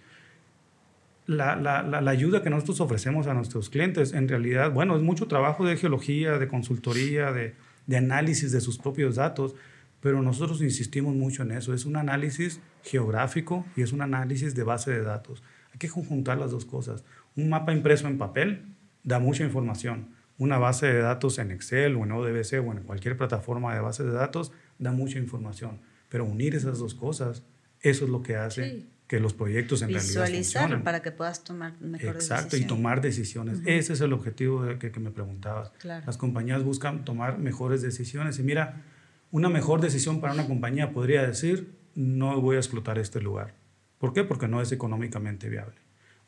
la, 1.27 1.55
la, 1.55 1.83
la, 1.83 2.11
ayuda 2.11 2.41
que 2.41 2.49
nosotros 2.49 2.81
ofrecemos 2.81 3.27
a 3.27 3.33
nuestros 3.33 3.69
clientes, 3.69 4.13
en 4.13 4.27
realidad, 4.27 4.71
bueno, 4.71 4.95
es 4.95 5.01
mucho 5.01 5.27
trabajo 5.27 5.65
de 5.65 5.77
geología, 5.77 6.37
de 6.37 6.47
consultoría, 6.47 7.31
de, 7.31 7.53
de 7.87 7.97
análisis 7.97 8.51
de 8.51 8.61
sus 8.61 8.77
propios 8.77 9.15
datos, 9.15 9.55
pero 10.01 10.21
nosotros 10.21 10.61
insistimos 10.61 11.15
mucho 11.15 11.43
en 11.43 11.51
eso. 11.51 11.73
Es 11.73 11.85
un 11.85 11.95
análisis 11.95 12.59
geográfico 12.83 13.65
y 13.75 13.83
es 13.83 13.93
un 13.93 14.01
análisis 14.01 14.55
de 14.55 14.63
base 14.63 14.91
de 14.91 15.03
datos. 15.03 15.43
Hay 15.71 15.77
que 15.77 15.89
conjuntar 15.89 16.37
las 16.37 16.51
dos 16.51 16.65
cosas. 16.65 17.03
Un 17.35 17.49
mapa 17.49 17.71
impreso 17.71 18.07
en 18.07 18.17
papel 18.17 18.65
da 19.03 19.19
mucha 19.19 19.43
información. 19.43 20.09
Una 20.37 20.57
base 20.57 20.87
de 20.87 20.99
datos 21.01 21.37
en 21.37 21.51
Excel 21.51 21.95
o 21.95 22.03
en 22.03 22.11
ODBC 22.11 22.53
o 22.65 22.71
en 22.71 22.83
cualquier 22.83 23.15
plataforma 23.15 23.73
de 23.75 23.81
base 23.81 24.03
de 24.03 24.11
datos 24.11 24.51
da 24.79 24.91
mucha 24.91 25.19
información. 25.19 25.79
Pero 26.09 26.25
unir 26.25 26.55
esas 26.55 26.79
dos 26.79 26.95
cosas, 26.95 27.43
eso 27.81 28.05
es 28.05 28.11
lo 28.11 28.23
que 28.23 28.35
hace 28.35 28.87
que 29.11 29.19
los 29.19 29.33
proyectos 29.33 29.81
en 29.81 29.89
realidad 29.89 30.25
funcionen. 30.25 30.83
para 30.83 31.01
que 31.01 31.11
puedas 31.11 31.43
tomar 31.43 31.73
mejores 31.81 32.29
Exacto, 32.31 32.55
y 32.55 32.63
tomar 32.63 33.01
decisiones. 33.01 33.59
Ese 33.65 33.91
es 33.91 33.99
el 33.99 34.13
objetivo 34.13 34.65
que, 34.79 34.89
que 34.89 34.99
me 35.01 35.11
preguntabas. 35.11 35.73
Las 35.83 36.15
compañías 36.15 36.63
buscan 36.63 37.03
tomar 37.03 37.37
mejores 37.37 37.81
decisiones. 37.81 38.39
Y 38.39 38.43
mira, 38.43 38.85
una 39.29 39.49
mejor 39.49 39.81
decisión 39.81 40.21
para 40.21 40.31
una 40.33 40.47
compañía 40.47 40.93
podría 40.93 41.27
decir, 41.27 41.73
no 41.93 42.39
voy 42.39 42.55
a 42.55 42.59
explotar 42.59 42.99
este 42.99 43.19
lugar. 43.19 43.53
¿Por 43.97 44.13
qué? 44.13 44.23
Porque 44.23 44.47
no 44.47 44.61
es 44.61 44.71
económicamente 44.71 45.49
viable. 45.49 45.75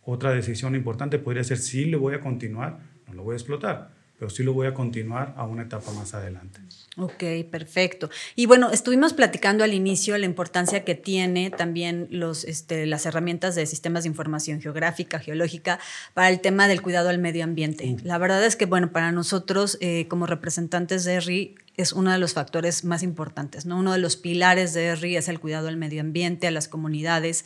Otra 0.01 0.31
decisión 0.31 0.75
importante 0.75 1.19
podría 1.19 1.45
ser, 1.45 1.59
sí 1.59 1.85
le 1.85 1.95
voy 1.95 2.15
a 2.15 2.19
continuar, 2.19 2.79
no 3.07 3.13
lo 3.13 3.23
voy 3.23 3.35
a 3.35 3.37
explotar 3.37 4.02
pero 4.23 4.33
sí 4.33 4.41
lo 4.41 4.53
voy 4.53 4.67
a 4.67 4.73
continuar 4.73 5.33
a 5.35 5.45
una 5.45 5.63
etapa 5.63 5.91
más 5.91 6.13
adelante. 6.13 6.61
Ok, 6.95 7.23
perfecto. 7.51 8.09
Y 8.37 8.45
bueno, 8.45 8.71
estuvimos 8.71 9.11
platicando 9.11 9.65
al 9.65 9.73
inicio 9.73 10.17
la 10.17 10.25
importancia 10.25 10.85
que 10.85 10.95
tiene 10.95 11.49
también 11.49 12.07
los, 12.09 12.45
este, 12.45 12.85
las 12.85 13.05
herramientas 13.05 13.53
de 13.55 13.65
sistemas 13.65 14.03
de 14.03 14.09
información 14.09 14.61
geográfica, 14.61 15.19
geológica, 15.19 15.77
para 16.13 16.29
el 16.29 16.39
tema 16.39 16.69
del 16.69 16.81
cuidado 16.81 17.09
al 17.09 17.19
medio 17.19 17.43
ambiente. 17.43 17.97
La 18.05 18.17
verdad 18.17 18.45
es 18.45 18.55
que, 18.55 18.65
bueno, 18.65 18.93
para 18.93 19.11
nosotros 19.11 19.77
eh, 19.81 20.07
como 20.07 20.25
representantes 20.25 21.03
de 21.03 21.15
ERRI 21.15 21.55
es 21.77 21.93
uno 21.93 22.11
de 22.11 22.19
los 22.19 22.33
factores 22.33 22.83
más 22.83 23.03
importantes, 23.03 23.65
¿no? 23.65 23.77
Uno 23.77 23.93
de 23.93 23.97
los 23.97 24.15
pilares 24.15 24.73
de 24.73 24.85
ERRI 24.85 25.17
es 25.17 25.27
el 25.27 25.39
cuidado 25.39 25.67
al 25.67 25.77
medio 25.77 26.01
ambiente, 26.01 26.47
a 26.47 26.51
las 26.51 26.67
comunidades. 26.67 27.45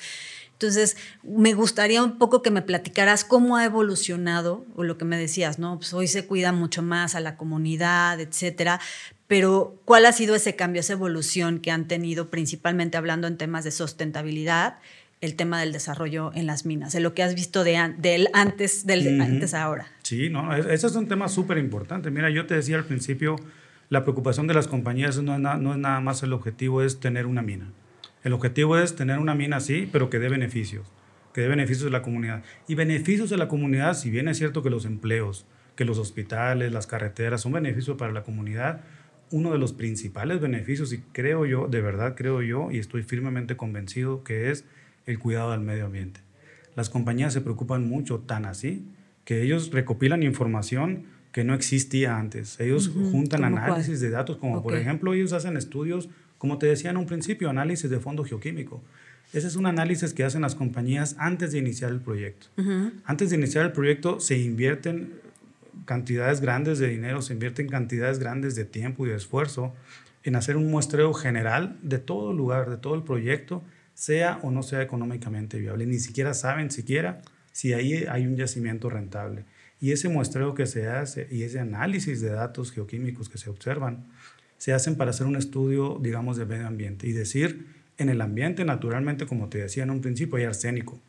Entonces, 0.53 0.97
me 1.23 1.53
gustaría 1.53 2.03
un 2.03 2.17
poco 2.17 2.41
que 2.41 2.51
me 2.51 2.61
platicaras 2.61 3.23
cómo 3.23 3.57
ha 3.57 3.65
evolucionado, 3.65 4.65
o 4.75 4.83
lo 4.83 4.97
que 4.97 5.05
me 5.05 5.17
decías, 5.17 5.59
¿no? 5.59 5.77
Pues 5.77 5.93
hoy 5.93 6.07
se 6.07 6.25
cuida 6.25 6.51
mucho 6.51 6.81
más 6.81 7.15
a 7.15 7.19
la 7.19 7.37
comunidad, 7.37 8.19
etcétera, 8.19 8.81
pero 9.27 9.79
¿cuál 9.85 10.05
ha 10.05 10.11
sido 10.13 10.35
ese 10.35 10.55
cambio, 10.55 10.79
esa 10.79 10.93
evolución 10.93 11.59
que 11.59 11.69
han 11.69 11.87
tenido, 11.87 12.29
principalmente 12.29 12.97
hablando 12.97 13.27
en 13.27 13.37
temas 13.37 13.65
de 13.65 13.71
sustentabilidad, 13.71 14.79
el 15.19 15.35
tema 15.35 15.59
del 15.59 15.71
desarrollo 15.71 16.31
en 16.33 16.45
las 16.45 16.65
minas, 16.65 16.93
de 16.93 17.01
lo 17.01 17.13
que 17.13 17.23
has 17.23 17.35
visto 17.35 17.63
de, 17.63 17.75
él 18.03 18.29
antes, 18.33 18.85
del, 18.85 19.19
antes 19.21 19.53
ahora? 19.53 19.87
Sí, 20.03 20.29
no, 20.29 20.55
ese 20.55 20.87
es 20.87 20.95
un 20.95 21.07
tema 21.07 21.27
súper 21.27 21.57
importante. 21.57 22.09
Mira, 22.09 22.29
yo 22.29 22.45
te 22.45 22.55
decía 22.55 22.77
al 22.77 22.85
principio, 22.85 23.35
la 23.89 24.03
preocupación 24.03 24.47
de 24.47 24.53
las 24.53 24.67
compañías 24.67 25.17
no 25.21 25.35
es 25.35 25.39
nada 25.77 25.99
más 26.01 26.21
el 26.23 26.33
objetivo, 26.33 26.81
es 26.81 26.99
tener 26.99 27.25
una 27.25 27.41
mina. 27.41 27.71
El 28.23 28.33
objetivo 28.33 28.77
es 28.77 28.95
tener 28.95 29.19
una 29.19 29.35
mina 29.35 29.57
así, 29.57 29.87
pero 29.91 30.09
que 30.09 30.19
dé 30.19 30.27
beneficios, 30.27 30.91
que 31.33 31.41
dé 31.41 31.47
beneficios 31.47 31.87
a 31.87 31.91
la 31.91 32.01
comunidad. 32.01 32.43
Y 32.67 32.75
beneficios 32.75 33.29
de 33.29 33.37
la 33.37 33.47
comunidad, 33.47 33.93
si 33.93 34.09
bien 34.09 34.27
es 34.27 34.37
cierto 34.37 34.61
que 34.61 34.69
los 34.69 34.85
empleos, 34.85 35.45
que 35.75 35.85
los 35.85 35.99
hospitales, 35.99 36.73
las 36.73 36.87
carreteras 36.87 37.41
son 37.41 37.53
beneficios 37.53 37.97
para 37.97 38.11
la 38.11 38.23
comunidad, 38.23 38.81
uno 39.31 39.51
de 39.51 39.57
los 39.57 39.71
principales 39.71 40.41
beneficios, 40.41 40.91
y 40.91 40.99
creo 41.13 41.45
yo, 41.45 41.67
de 41.67 41.81
verdad 41.81 42.15
creo 42.15 42.41
yo, 42.41 42.71
y 42.71 42.79
estoy 42.79 43.03
firmemente 43.03 43.55
convencido, 43.55 44.23
que 44.23 44.51
es 44.51 44.65
el 45.05 45.19
cuidado 45.19 45.51
del 45.51 45.61
medio 45.61 45.85
ambiente. 45.85 46.21
Las 46.75 46.89
compañías 46.89 47.33
se 47.33 47.41
preocupan 47.41 47.87
mucho, 47.87 48.19
tan 48.19 48.45
así, 48.45 48.85
que 49.23 49.41
ellos 49.41 49.71
recopilan 49.71 50.23
información 50.23 51.05
que 51.31 51.43
no 51.43 51.53
existía 51.53 52.17
antes. 52.17 52.59
Ellos 52.59 52.91
juntan 53.11 53.43
análisis 53.43 53.99
de 53.99 54.09
datos, 54.09 54.37
como 54.37 54.63
por 54.63 54.75
ejemplo 54.75 55.13
ellos 55.13 55.33
hacen 55.33 55.57
estudios 55.57 56.09
como 56.37 56.57
te 56.57 56.67
decía 56.67 56.91
en 56.91 56.97
un 56.97 57.05
principio, 57.05 57.49
análisis 57.49 57.89
de 57.89 57.99
fondo 57.99 58.23
geoquímico. 58.23 58.81
Ese 59.33 59.47
es 59.47 59.55
un 59.55 59.65
análisis 59.65 60.13
que 60.13 60.23
hacen 60.23 60.41
las 60.41 60.55
compañías 60.55 61.15
antes 61.19 61.51
de 61.51 61.57
iniciar 61.57 61.91
el 61.91 61.99
proyecto. 61.99 62.47
Antes 63.05 63.29
de 63.29 63.35
iniciar 63.35 63.65
el 63.65 63.71
proyecto 63.71 64.19
se 64.19 64.37
invierten 64.37 65.13
cantidades 65.85 66.41
grandes 66.41 66.79
de 66.79 66.87
dinero, 66.87 67.21
se 67.21 67.33
invierten 67.33 67.67
cantidades 67.67 68.19
grandes 68.19 68.55
de 68.55 68.65
tiempo 68.65 69.05
y 69.05 69.09
de 69.09 69.15
esfuerzo 69.15 69.73
en 70.23 70.35
hacer 70.35 70.57
un 70.57 70.69
muestreo 70.69 71.13
general 71.13 71.77
de 71.81 71.99
todo 71.99 72.31
el 72.31 72.37
lugar, 72.37 72.69
de 72.69 72.77
todo 72.77 72.95
el 72.95 73.03
proyecto, 73.03 73.63
sea 73.93 74.39
o 74.43 74.51
no 74.51 74.63
sea 74.63 74.81
económicamente 74.81 75.59
viable. 75.59 75.85
Ni 75.85 75.99
siquiera 75.99 76.33
saben 76.33 76.71
siquiera 76.71 77.21
si 77.51 77.73
ahí 77.73 78.05
hay 78.09 78.27
un 78.27 78.35
yacimiento 78.35 78.89
rentable. 78.89 79.45
Y 79.79 79.91
ese 79.91 80.09
muestreo 80.09 80.53
que 80.55 80.65
se 80.65 80.87
hace 80.87 81.27
y 81.29 81.43
ese 81.43 81.59
análisis 81.59 82.21
de 82.21 82.29
datos 82.29 82.71
geoquímicos 82.71 83.29
que 83.29 83.37
se 83.37 83.49
observan 83.49 84.07
se 84.57 84.73
hacen 84.73 84.95
para 84.95 85.11
hacer 85.11 85.27
un 85.27 85.35
estudio, 85.35 85.99
digamos, 86.01 86.37
de 86.37 86.45
medio 86.45 86.67
ambiente 86.67 87.07
y 87.07 87.11
decir, 87.11 87.67
en 87.97 88.09
el 88.09 88.21
ambiente, 88.21 88.65
naturalmente, 88.65 89.25
como 89.25 89.49
te 89.49 89.59
decía 89.59 89.83
en 89.83 89.91
un 89.91 90.01
principio, 90.01 90.37
hay 90.37 90.45
arsénico. 90.45 90.99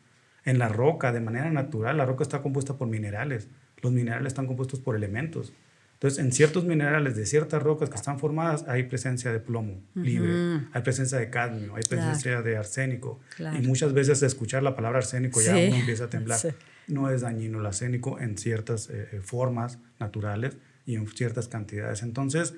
En 0.45 0.59
la 0.59 0.69
roca, 0.69 1.11
de 1.11 1.19
manera 1.19 1.49
natural, 1.49 1.97
la 1.97 2.05
roca 2.05 2.23
está 2.23 2.41
compuesta 2.41 2.77
por 2.77 2.87
minerales. 2.87 3.47
Los 3.81 3.91
minerales 3.91 4.27
están 4.27 4.47
compuestos 4.47 4.79
por 4.79 4.95
elementos. 4.95 5.53
Entonces, 5.93 6.23
en 6.23 6.31
ciertos 6.31 6.63
minerales 6.63 7.15
de 7.17 7.25
ciertas 7.25 7.61
rocas 7.61 7.89
que 7.89 7.97
están 7.97 8.19
formadas 8.19 8.63
hay 8.69 8.83
presencia 8.83 9.33
de 9.33 9.41
plomo 9.41 9.81
libre, 9.95 10.61
hay 10.71 10.81
presencia 10.81 11.17
de 11.17 11.29
cadmio, 11.29 11.75
hay 11.75 11.83
presencia 11.83 12.41
de 12.41 12.55
arsénico. 12.55 13.19
Y 13.37 13.67
muchas 13.67 13.91
veces 13.93 14.23
escuchar 14.23 14.63
la 14.63 14.77
palabra 14.77 14.99
arsénico 14.99 15.41
ya 15.41 15.51
uno 15.51 15.75
empieza 15.75 16.05
a 16.05 16.09
temblar. 16.09 16.39
No 16.89 17.09
es 17.09 17.21
dañino 17.21 17.59
el 17.59 17.65
arsénico 17.65 18.19
en 18.19 18.37
ciertas 18.37 18.89
eh, 18.89 19.07
eh, 19.11 19.21
formas 19.21 19.79
naturales 19.99 20.57
y 20.85 20.95
en 20.95 21.07
ciertas 21.07 21.47
cantidades. 21.47 22.01
Entonces, 22.01 22.55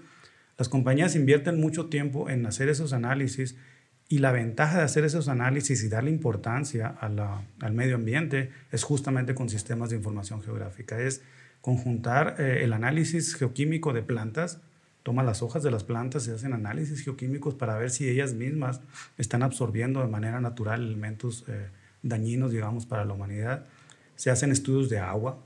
las 0.57 0.69
compañías 0.69 1.15
invierten 1.15 1.59
mucho 1.59 1.87
tiempo 1.87 2.29
en 2.29 2.45
hacer 2.45 2.69
esos 2.69 2.93
análisis 2.93 3.57
y 4.07 4.19
la 4.19 4.31
ventaja 4.31 4.77
de 4.77 4.83
hacer 4.83 5.05
esos 5.05 5.27
análisis 5.27 5.83
y 5.83 5.89
darle 5.89 6.11
importancia 6.11 6.87
al 6.87 7.73
medio 7.73 7.95
ambiente 7.95 8.51
es 8.71 8.83
justamente 8.83 9.35
con 9.35 9.49
sistemas 9.49 9.89
de 9.89 9.97
información 9.97 10.41
geográfica. 10.41 10.99
Es 10.99 11.21
conjuntar 11.61 12.35
eh, 12.39 12.63
el 12.63 12.73
análisis 12.73 13.35
geoquímico 13.35 13.93
de 13.93 14.01
plantas, 14.01 14.59
toma 15.03 15.23
las 15.23 15.41
hojas 15.41 15.63
de 15.63 15.71
las 15.71 15.83
plantas 15.83 16.27
y 16.27 16.31
hacen 16.31 16.53
análisis 16.53 17.03
geoquímicos 17.03 17.55
para 17.55 17.77
ver 17.77 17.89
si 17.89 18.07
ellas 18.07 18.33
mismas 18.33 18.81
están 19.17 19.43
absorbiendo 19.43 20.01
de 20.01 20.07
manera 20.07 20.39
natural 20.39 20.81
elementos 20.81 21.45
dañinos, 22.03 22.51
digamos, 22.51 22.85
para 22.85 23.05
la 23.05 23.13
humanidad 23.13 23.65
se 24.21 24.29
hacen 24.29 24.51
estudios 24.51 24.87
de 24.87 24.99
agua 24.99 25.39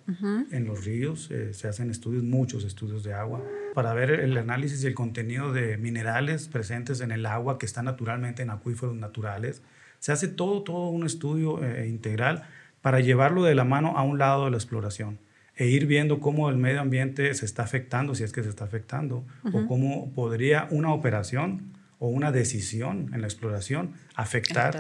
en 0.52 0.66
los 0.66 0.84
ríos, 0.84 1.32
eh, 1.32 1.54
se 1.54 1.70
hacen 1.70 1.90
estudios, 1.90 2.26
muchos 2.26 2.66
estudios 2.66 3.06
de 3.06 3.14
agua, 3.14 3.42
para 3.74 3.94
ver 3.94 4.12
el 4.12 4.38
análisis 4.38 4.84
y 4.84 4.88
el 4.88 4.94
contenido 4.94 5.54
de 5.54 5.78
minerales 5.78 6.50
presentes 6.50 7.00
en 7.00 7.14
el 7.14 7.26
agua 7.26 7.58
que 7.58 7.66
están 7.66 7.86
naturalmente 7.86 8.44
en 8.44 8.50
acuíferos 8.50 8.94
naturales. 8.94 9.62
Se 10.00 10.12
hace 10.12 10.28
todo, 10.28 10.64
todo 10.64 10.90
un 10.90 11.06
estudio 11.06 11.64
eh, 11.64 11.88
integral 11.88 12.44
para 12.82 13.00
llevarlo 13.00 13.46
de 13.46 13.56
la 13.56 13.64
mano 13.64 13.98
a 13.98 14.04
un 14.04 14.18
lado 14.18 14.44
de 14.44 14.52
la 14.52 14.58
exploración 14.58 15.20
e 15.56 15.68
ir 15.68 15.86
viendo 15.86 16.20
cómo 16.20 16.50
el 16.50 16.58
medio 16.58 16.82
ambiente 16.82 17.34
se 17.34 17.46
está 17.46 17.64
afectando, 17.64 18.14
si 18.14 18.26
es 18.26 18.34
que 18.34 18.44
se 18.44 18.50
está 18.50 18.66
afectando, 18.66 19.26
o 19.54 19.68
cómo 19.68 20.12
podría 20.14 20.68
una 20.70 20.92
operación 20.92 21.72
o 21.98 22.10
una 22.10 22.34
decisión 22.34 23.10
en 23.14 23.22
la 23.22 23.28
exploración 23.28 23.94
afectar 24.16 24.76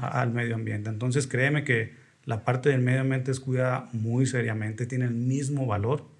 al 0.00 0.30
medio 0.30 0.54
ambiente. 0.54 0.88
Entonces, 0.88 1.26
créeme 1.26 1.62
que 1.62 2.03
la 2.24 2.44
parte 2.44 2.70
del 2.70 2.80
medio 2.80 3.00
ambiente 3.00 3.30
es 3.30 3.40
cuidada 3.40 3.88
muy 3.92 4.26
seriamente, 4.26 4.86
tiene 4.86 5.04
el 5.04 5.14
mismo 5.14 5.66
valor 5.66 6.14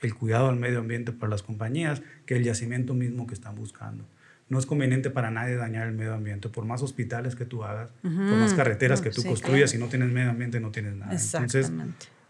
el 0.00 0.14
cuidado 0.14 0.48
del 0.48 0.56
medio 0.56 0.80
ambiente 0.80 1.12
para 1.12 1.30
las 1.30 1.42
compañías 1.42 2.02
que 2.26 2.36
el 2.36 2.44
yacimiento 2.44 2.94
mismo 2.94 3.26
que 3.26 3.34
están 3.34 3.54
buscando. 3.54 4.04
No 4.48 4.58
es 4.58 4.64
conveniente 4.64 5.10
para 5.10 5.30
nadie 5.30 5.56
dañar 5.56 5.88
el 5.88 5.94
medio 5.94 6.14
ambiente, 6.14 6.48
por 6.48 6.64
más 6.64 6.82
hospitales 6.82 7.36
que 7.36 7.44
tú 7.44 7.64
hagas, 7.64 7.90
por 8.02 8.12
más 8.12 8.54
carreteras 8.54 9.02
que 9.02 9.10
tú 9.10 9.22
construyas, 9.22 9.70
si 9.70 9.78
no 9.78 9.88
tienes 9.88 10.10
medio 10.10 10.30
ambiente 10.30 10.58
no 10.58 10.70
tienes 10.70 10.94
nada. 10.94 11.12
Entonces, 11.12 11.70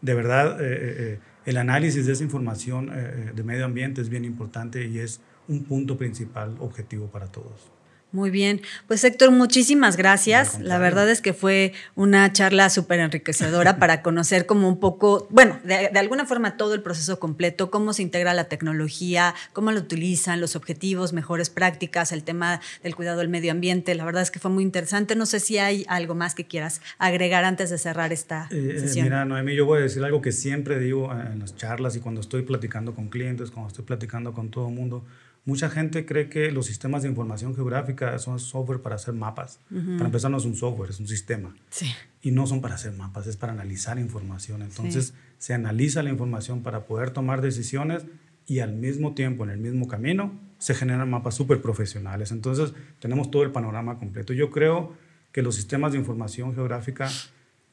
de 0.01 0.15
verdad, 0.15 0.61
eh, 0.61 0.65
eh, 0.65 0.97
eh, 0.99 1.19
el 1.47 1.57
análisis 1.59 2.07
de 2.07 2.13
esa 2.13 2.25
información 2.25 2.91
de 3.35 3.43
medio 3.45 3.65
ambiente 3.65 4.01
es 4.01 4.09
bien 4.09 4.25
importante 4.25 4.85
y 4.87 4.99
es 4.99 5.21
un 5.47 5.65
punto 5.65 5.97
principal 5.97 6.57
objetivo 6.59 7.07
para 7.07 7.27
todos. 7.27 7.71
Muy 8.11 8.31
bien, 8.31 8.63
pues 8.87 9.05
Héctor, 9.05 9.33
muchísimas 9.33 9.99
gracias. 9.99 10.59
La 10.61 10.79
verdad 10.79 11.11
es 11.11 11.21
que 11.21 11.35
fue 11.35 11.75
una 11.95 12.33
charla 12.33 12.71
súper 12.71 13.01
enriquecedora 13.01 13.79
para 13.79 14.01
conocer 14.03 14.47
como 14.47 14.67
un 14.67 14.81
poco, 14.81 15.27
bueno, 15.29 15.61
de, 15.65 15.89
alguna 15.89 16.25
forma 16.25 16.57
todo 16.57 16.73
el 16.73 16.81
proceso 16.81 17.21
completo, 17.21 17.71
cómo 17.71 17.93
se 17.93 18.01
integra 18.01 18.33
la 18.33 18.45
tecnología, 18.45 19.35
cómo 19.53 19.73
lo 19.73 19.81
utilizan, 19.81 20.41
los 20.41 20.57
objetivos, 20.57 21.13
mejores 21.13 21.51
prácticas, 21.51 22.11
el 22.13 22.23
tema 22.23 22.63
del 22.83 22.97
cuidado 22.97 23.19
del 23.19 23.29
medio 23.29 23.53
ambiente. 23.53 23.95
La 23.95 24.07
verdad 24.07 24.23
es 24.23 24.31
que 24.31 24.39
fue 24.39 24.51
muy 24.51 24.63
interesante. 24.63 25.15
No 25.15 25.27
sé 25.27 25.39
si 25.39 25.59
hay 25.59 25.85
algo 25.87 26.15
más 26.15 26.35
que 26.35 26.47
quieras 26.47 26.81
agregar 26.99 27.45
antes 27.45 27.69
de 27.69 27.77
cerrar 27.77 28.15
esta 28.15 28.49
eh, 28.51 28.73
eh, 28.75 28.81
sesión. 28.81 29.05
Mira, 29.05 29.27
Noemí, 29.27 29.55
yo 29.55 29.67
voy 29.67 29.81
a 29.81 29.83
decir 29.83 30.03
algo 30.03 30.23
que 30.23 30.33
siempre 30.33 30.79
digo 30.79 31.13
en 31.13 31.41
las 31.41 31.57
charlas 31.57 31.95
y 31.95 32.01
cuando 32.01 32.23
estoy 32.23 32.41
platicando 32.41 32.95
con 32.95 33.09
clientes, 33.09 33.51
cuando 33.51 33.69
estoy 33.69 33.85
platicando 33.85 34.33
con 34.33 34.49
todo 34.49 34.69
el 34.69 34.75
mundo 34.75 35.05
Mucha 35.49 35.71
gente 35.71 36.05
cree 36.05 36.29
que 36.29 36.53
los 36.53 36.67
sistemas 36.67 37.05
de 37.05 37.09
información 37.09 37.55
geográfica 37.55 38.19
son 38.19 38.39
software 38.39 38.83
para 38.83 38.97
hacer 38.97 39.15
mapas. 39.15 39.61
Para 39.71 40.05
empezar, 40.05 40.31
no 40.31 40.37
es 40.37 40.45
un 40.45 40.55
software, 40.55 40.91
es 40.91 41.01
un 41.01 41.09
sistema. 41.09 41.57
Sí. 41.71 41.87
Y 42.21 42.33
no 42.33 42.47
son 42.47 42.61
para 42.61 42.75
hacer 42.75 42.93
mapas, 42.93 43.27
es 43.27 43.39
para 43.39 43.55
analizar 43.55 43.99
información. 43.99 44.61
Entonces, 44.61 45.15
se 45.39 45.55
analiza 45.55 46.03
la 46.03 46.11
información 46.11 46.63
para 46.63 46.85
poder 46.85 47.13
tomar 47.13 47.41
decisiones 47.41 48.05
y 48.47 48.59
al 48.59 48.75
mismo 48.75 49.15
tiempo, 49.15 49.43
en 49.45 49.49
el 49.49 49.59
mismo 49.59 49.89
camino, 49.89 50.39
se 50.59 50.75
generan 50.75 51.09
mapas 51.09 51.37
súper 51.37 51.63
profesionales. 51.63 52.31
Entonces, 52.31 52.75
tenemos 52.99 53.31
todo 53.31 53.43
el 53.43 53.51
panorama 53.51 53.99
completo. 53.99 54.35
Yo 54.35 54.51
creo 54.51 54.93
que 55.33 55.41
los 55.41 55.55
sistemas 55.55 55.93
de 55.93 55.99
información 55.99 56.55
geográfica 56.55 57.09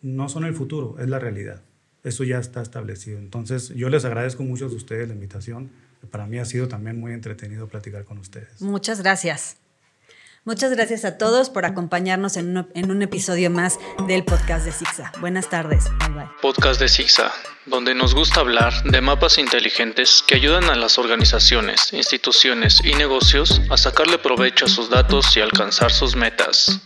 no 0.01 0.29
son 0.29 0.45
el 0.45 0.53
futuro, 0.53 0.95
es 0.97 1.09
la 1.09 1.19
realidad. 1.19 1.61
Eso 2.05 2.23
ya 2.23 2.39
está 2.39 2.61
establecido. 2.61 3.19
Entonces, 3.19 3.67
yo 3.75 3.89
les 3.89 4.05
agradezco 4.05 4.43
mucho 4.43 4.63
a 4.63 4.69
ustedes 4.69 5.09
la 5.09 5.13
invitación 5.13 5.71
para 6.05 6.25
mí 6.25 6.39
ha 6.39 6.45
sido 6.45 6.67
también 6.67 6.99
muy 6.99 7.13
entretenido 7.13 7.67
platicar 7.67 8.05
con 8.05 8.17
ustedes. 8.17 8.61
Muchas 8.61 9.01
gracias. 9.01 9.57
Muchas 10.45 10.69
gracias 10.71 11.05
a 11.05 11.17
todos 11.17 11.49
por 11.49 11.65
acompañarnos 11.65 12.37
en 12.37 12.55
un, 12.55 12.67
en 12.75 12.91
un 12.91 13.01
episodio 13.01 13.49
más 13.49 13.79
del 14.07 14.23
podcast 14.23 14.63
de 14.63 14.71
Sixa. 14.71 15.11
Buenas 15.19 15.49
tardes. 15.49 15.85
Bye 16.01 16.09
bye. 16.09 16.29
Podcast 16.39 16.79
de 16.79 16.87
Sixa, 16.87 17.31
donde 17.65 17.95
nos 17.95 18.13
gusta 18.13 18.41
hablar 18.41 18.71
de 18.83 19.01
mapas 19.01 19.39
inteligentes 19.39 20.23
que 20.27 20.35
ayudan 20.35 20.65
a 20.65 20.75
las 20.75 20.99
organizaciones, 20.99 21.93
instituciones 21.93 22.79
y 22.85 22.93
negocios 22.93 23.59
a 23.71 23.77
sacarle 23.77 24.19
provecho 24.19 24.65
a 24.65 24.69
sus 24.69 24.91
datos 24.91 25.35
y 25.35 25.41
alcanzar 25.41 25.91
sus 25.91 26.15
metas. 26.15 26.79